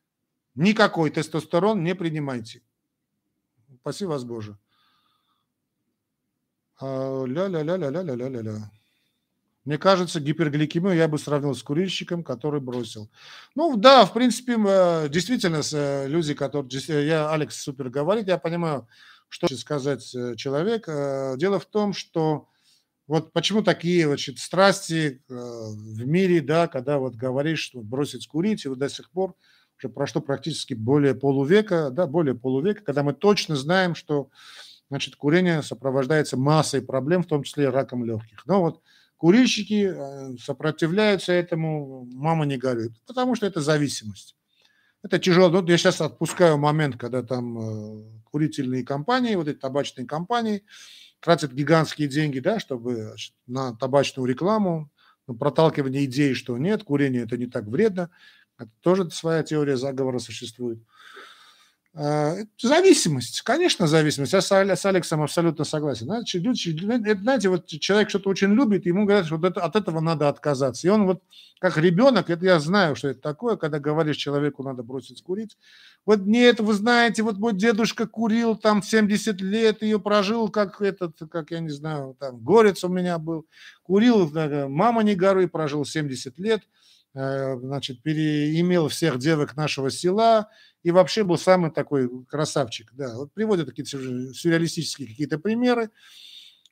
[0.54, 2.62] Никакой тестостерон не принимайте.
[3.80, 4.58] Спаси вас, Боже.
[6.80, 8.70] А, Ля-ля-ля-ля-ля-ля-ля-ля.
[9.66, 13.10] Мне кажется, гипергликемию я бы сравнил с курильщиком, который бросил.
[13.56, 16.70] Ну да, в принципе, э, действительно, э, люди, которые...
[16.88, 18.86] Э, я, Алекс супер говорит, я понимаю,
[19.28, 20.04] что хочет сказать
[20.36, 20.86] человек.
[21.36, 22.48] Дело в том, что
[23.06, 28.68] вот почему такие значит, страсти в мире, да, когда вот говоришь, что бросить курить, и
[28.68, 29.34] вот до сих пор
[29.78, 34.28] уже прошло практически более полувека, да, более полувека, когда мы точно знаем, что
[34.88, 38.46] значит, курение сопровождается массой проблем, в том числе раком легких.
[38.46, 38.80] Но вот
[39.16, 44.36] курильщики э, сопротивляются этому, мама не горюет, потому что это зависимость.
[45.02, 45.48] Это тяжело.
[45.48, 50.64] Ну, я сейчас отпускаю момент, когда там э, курительные компании, вот эти табачные компании
[51.20, 53.14] тратят гигантские деньги, да, чтобы
[53.46, 54.90] на табачную рекламу,
[55.26, 58.10] на проталкивание идеи, что нет, курение это не так вредно.
[58.58, 60.78] Это тоже своя теория заговора существует.
[61.98, 64.34] А, зависимость, конечно, зависимость.
[64.34, 66.04] Я с Алексом абсолютно согласен.
[66.04, 66.38] Знаете,
[67.22, 70.86] знаете, вот человек что-то очень любит, ему говорят, что от этого надо отказаться.
[70.86, 71.22] И он вот
[71.58, 75.56] как ребенок, это я знаю, что это такое, когда говоришь человеку, надо бросить курить.
[76.04, 81.16] Вот нет, вы знаете, вот мой дедушка курил там 70 лет, ее прожил, как этот,
[81.30, 83.46] как я не знаю, там горец у меня был.
[83.82, 84.30] Курил,
[84.68, 86.60] мама не горы, прожил 70 лет–
[87.16, 90.50] э, значит, переимел всех девок нашего села
[90.86, 92.92] и вообще был самый такой красавчик.
[92.92, 93.90] Да, вот приводят какие-то
[94.32, 95.90] сюрреалистические какие-то примеры.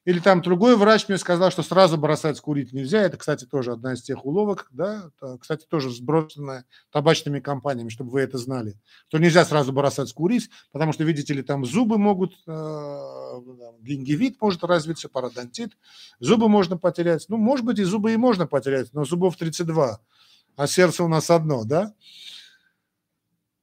[0.04, 3.02] Или там другой врач мне сказал, что сразу бросать курить нельзя.
[3.02, 5.10] Это, кстати, тоже одна из тех уловок, да,
[5.40, 8.78] кстати, тоже сброшенная табачными компаниями, чтобы вы это знали.
[9.08, 12.98] Что нельзя сразу бросать курить, потому что, видите ли, там зубы могут, э,
[13.80, 15.72] гингивит может развиться, пародонтит,
[16.20, 17.24] зубы можно потерять.
[17.28, 19.98] Ну, может быть, и зубы и можно потерять, но зубов 32,
[20.54, 21.94] а сердце у нас одно, да.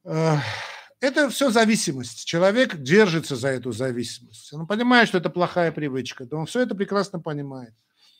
[0.03, 2.25] Это все зависимость.
[2.25, 4.53] Человек держится за эту зависимость.
[4.53, 7.73] Он понимает, что это плохая привычка, он все это прекрасно понимает.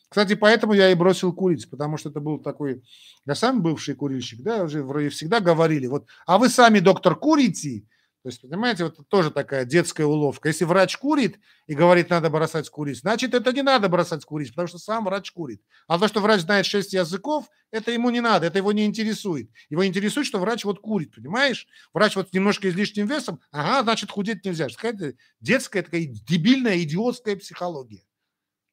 [0.10, 2.84] Кстати, поэтому я и бросил курить, потому что это был такой,
[3.26, 7.84] я сам бывший курильщик, да, уже всегда говорили, вот, а вы сами, доктор, курите?
[8.24, 10.50] То есть, понимаете, вот тоже такая детская уловка.
[10.50, 14.68] Если врач курит и говорит, надо бросать курить, значит, это не надо бросать курить, потому
[14.68, 15.64] что сам врач курит.
[15.88, 19.50] А то, что врач знает шесть языков, это ему не надо, это его не интересует.
[19.70, 21.68] Его интересует, что врач вот курит, понимаешь?
[21.94, 24.68] Врач вот немножко излишним весом, ага, значит, худеть нельзя.
[24.70, 28.04] Какая-то детская такая дебильная, идиотская психология.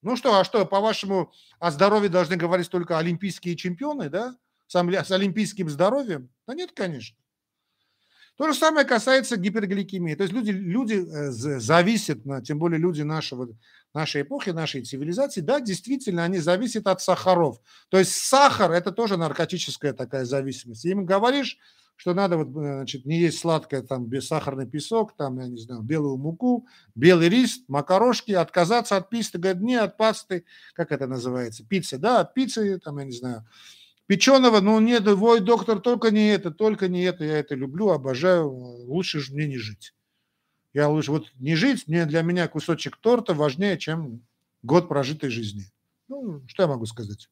[0.02, 4.36] Ну что, а что, по-вашему, о здоровье должны говорить только олимпийские чемпионы, да?
[4.66, 6.28] С, с олимпийским здоровьем?
[6.46, 7.16] Да нет, конечно.
[8.38, 10.14] То же самое касается гипергликемии.
[10.14, 13.48] То есть люди, люди э, зависят, тем более люди нашего,
[13.92, 17.60] нашей эпохи, нашей цивилизации, да, действительно, они зависят от сахаров.
[17.88, 20.84] То есть сахар– это тоже наркотическая такая зависимость.
[20.84, 21.58] Им говоришь,
[21.96, 25.82] что надо вот, э, значит, не есть сладкое, там, бессахарный песок, там, я не знаю,
[25.82, 31.64] белую муку, белый рис, макарошки, отказаться от писты, говорят, не от пасты, как это называется,
[31.64, 33.44] пицца, да, от пиццы, там, я не знаю,
[34.08, 38.48] Печеного, ну нет, вой, доктор, только не это, только не это, я это люблю, обожаю,
[38.50, 39.94] лучше же мне не жить.
[40.72, 44.22] Я лучше, вот не жить, мне для меня кусочек торта важнее, чем
[44.62, 45.66] год прожитой жизни.
[46.08, 47.28] Ну, что я могу сказать?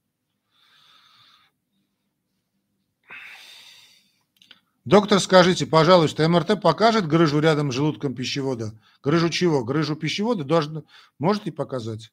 [4.85, 8.79] Доктор, скажите, пожалуйста, МРТ покажет грыжу рядом с желудком пищевода?
[9.03, 9.65] Грыжу чего?
[9.65, 10.85] Грыжу пищевода должен,
[11.19, 12.13] можете показать?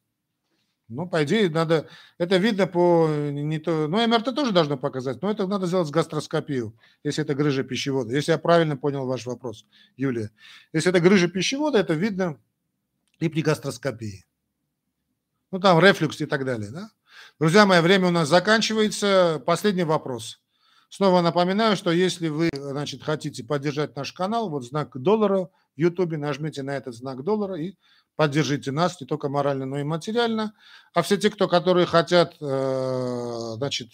[0.94, 1.88] Ну, по идее, надо...
[2.18, 3.08] Это видно по...
[3.08, 7.34] Не то, ну, МРТ тоже должно показать, но это надо сделать с гастроскопию, если это
[7.34, 8.14] грыжа пищевода.
[8.14, 9.66] Если я правильно понял ваш вопрос,
[9.96, 10.30] Юлия.
[10.72, 12.38] Если это грыжа пищевода, это видно
[13.18, 14.24] и при гастроскопии.
[15.50, 16.90] Ну, там рефлюкс и так далее, да?
[17.38, 19.42] Друзья мои, время у нас заканчивается.
[19.44, 20.40] Последний вопрос.
[20.88, 26.62] Снова напоминаю, что если вы, значит, хотите поддержать наш канал, вот знак доллара Ютубе, нажмите
[26.62, 27.74] на этот знак доллара и
[28.16, 30.54] поддержите нас не только морально, но и материально.
[30.92, 33.90] А все те, кто, которые хотят, э, значит,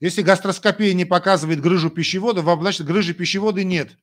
[0.00, 3.96] если гастроскопия не показывает грыжу пищевода, значит, грыжи пищевода нет.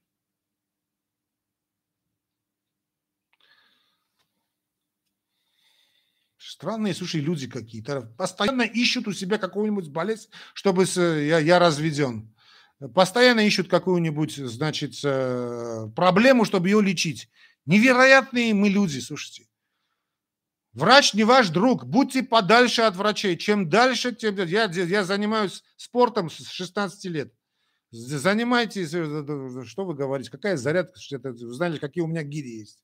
[6.37, 8.01] Странные, слушай, люди какие-то.
[8.17, 12.30] Постоянно ищут у себя какую-нибудь болезнь, чтобы я, я разведен.
[12.95, 17.29] Постоянно ищут какую-нибудь, значит, э, проблему, чтобы ее лечить.
[17.67, 19.47] Невероятные мы люди, слушайте.
[20.73, 23.37] Врач не ваш друг, будьте подальше от врачей.
[23.37, 24.35] Чем дальше, тем...
[24.35, 27.33] Я, я занимаюсь спортом с 16 лет.
[27.91, 32.83] Занимайтесь, э, что вы говорите, какая зарядка, вы знали, какие у меня гири есть.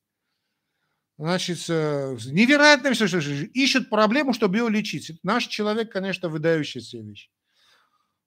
[1.16, 5.18] Значит, э, невероятно все, ищут проблему, чтобы ее лечить.
[5.24, 7.30] Наш человек, конечно, выдающаяся вещь.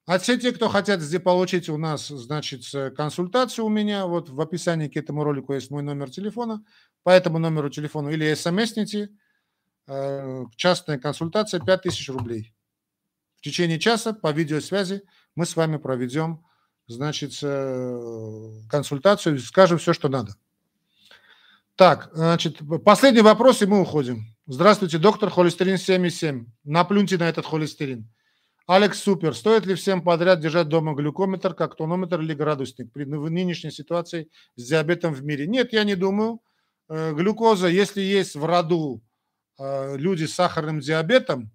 [0.04, 2.64] А все те, кто хотят здесь получить у нас, значит,
[2.96, 6.64] консультацию у меня, вот в описании к этому ролику есть мой номер телефона.
[7.04, 9.10] По этому номеру телефона или смсните.
[9.88, 12.54] Э, частная консультация 5000 рублей.
[13.36, 15.02] В течение часа по видеосвязи
[15.34, 16.44] мы с вами проведем,
[16.86, 20.36] значит, э, консультацию, скажем все, что надо.
[21.74, 24.26] Так, значит, последний вопрос, и мы уходим.
[24.46, 26.46] Здравствуйте, доктор, холестерин 7,7.
[26.64, 28.08] Наплюньте на этот холестерин.
[28.66, 29.34] Алекс Супер.
[29.34, 34.68] Стоит ли всем подряд держать дома глюкометр, как тонометр или градусник при нынешней ситуации с
[34.68, 35.46] диабетом в мире?
[35.46, 36.40] Нет, я не думаю.
[36.88, 39.02] Э, глюкоза, если есть в роду
[39.58, 41.50] э, люди с сахарным диабетом,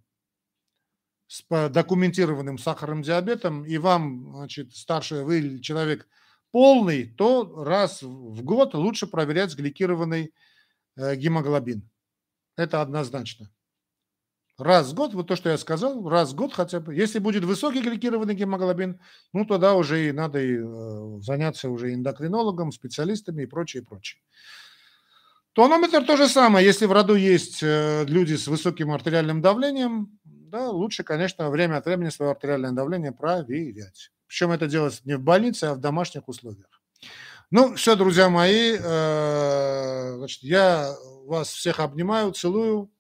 [1.28, 6.08] с документированным сахарным диабетом, и вам, значит, старший, вы человек
[6.52, 10.34] полный, то раз в год лучше проверять сгликированный
[10.96, 11.90] э, гемоглобин.
[12.56, 13.52] Это однозначно.
[14.58, 16.96] Раз в год, вот то, что я сказал, раз в год хотя бы.
[16.96, 19.00] Если будет высокий гликированный гемоглобин,
[19.32, 24.20] ну тогда уже и надо и, э, заняться уже эндокринологом, специалистами и прочее, прочее.
[25.54, 26.66] Тонометр то же самое.
[26.66, 31.86] Если в роду есть э, люди с высоким артериальным давлением, да, лучше, конечно, время от
[31.86, 34.12] времени свое артериальное давление проверять.
[34.28, 36.82] Причем это делать не в больнице, а в домашних условиях.
[37.52, 40.96] Ну, все, друзья мои, э, значит, я
[41.26, 42.92] вас всех обнимаю, целую.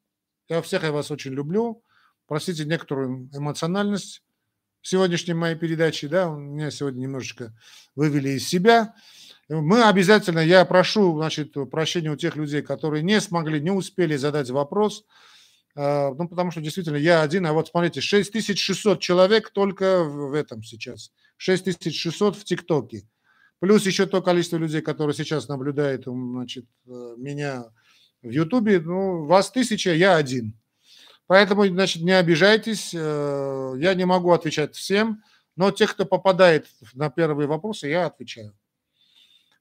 [0.49, 1.83] Я всех я вас очень люблю.
[2.27, 4.21] Простите некоторую эмоциональность
[4.81, 7.53] сегодняшней моей передаче, да, меня сегодня немножечко
[7.95, 8.93] вывели из себя.
[9.49, 14.49] Мы обязательно, я прошу, значит, прощения у тех людей, которые не смогли, не успели задать
[14.49, 15.05] вопрос,
[15.75, 20.63] а, ну, потому что действительно я один, а вот смотрите, 6600 человек только в этом
[20.63, 23.03] сейчас, 6600 в ТикТоке,
[23.59, 27.65] плюс еще то количество людей, которые сейчас наблюдают, значит, э, меня
[28.27, 30.53] в Ютубе, ну, вас тысяча, я один.
[31.27, 35.23] Поэтому, значит, не обижайтесь, э, я не могу отвечать всем,
[35.55, 38.53] но тех, кто попадает на первые вопросы, я отвечаю.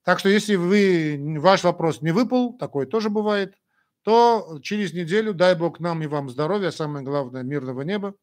[0.05, 3.55] Так что если вы, ваш вопрос не выпал, такое тоже бывает,
[4.03, 8.15] то через неделю, дай Бог нам и вам здоровья, самое главное, мирного неба.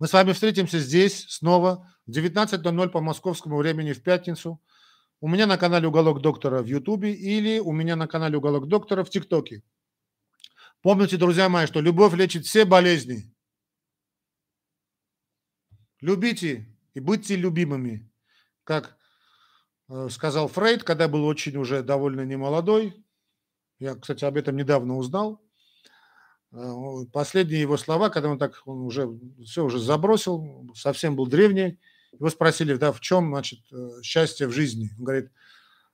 [0.00, 4.60] Мы с вами встретимся здесь снова в 19.00 по московскому времени в пятницу.
[5.20, 9.04] У меня на канале «Уголок доктора» в Ютубе или у меня на канале «Уголок доктора»
[9.04, 9.62] в ТикТоке.
[10.82, 13.34] Помните, друзья мои, что любовь лечит все болезни.
[16.00, 18.08] Любите и будьте любимыми,
[18.62, 18.98] как
[19.88, 23.04] Э, сказал Фрейд, когда был очень уже довольно немолодой.
[23.78, 25.40] Я, кстати, об этом недавно узнал.
[26.52, 26.74] Э,
[27.12, 29.08] последние его слова, когда он так он уже
[29.44, 31.78] все уже забросил, совсем был древний,
[32.12, 34.90] его спросили, да, в чем, значит, э, счастье в жизни.
[34.98, 35.30] Он говорит,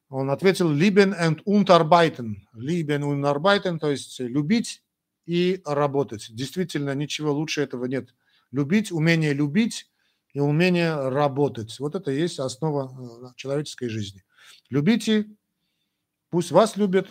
[0.09, 2.47] он ответил «Lieben und unterarbeiten».
[2.55, 4.83] «Lieben und arbeiten», то есть любить
[5.27, 6.29] и работать.
[6.31, 8.15] Действительно, ничего лучше этого нет.
[8.53, 9.91] Любить, умение любить
[10.33, 11.79] и умение работать.
[11.81, 14.23] Вот это и есть основа э, человеческой жизни.
[14.71, 15.27] Любите,
[16.31, 17.09] пусть вас любят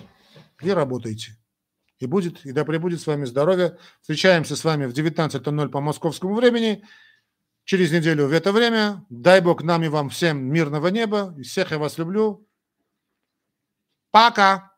[0.62, 1.38] и работайте.
[2.00, 3.78] И будет, и да пребудет с вами здоровье.
[4.02, 6.84] Встречаемся с вами в 19.00 по московскому времени.
[7.66, 9.06] Через неделю в это время.
[9.10, 11.34] Дай Бог нам и вам всем мирного неба.
[11.42, 12.48] Всех я вас люблю.
[14.12, 14.78] Пока.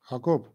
[0.00, 0.48] Хакоп.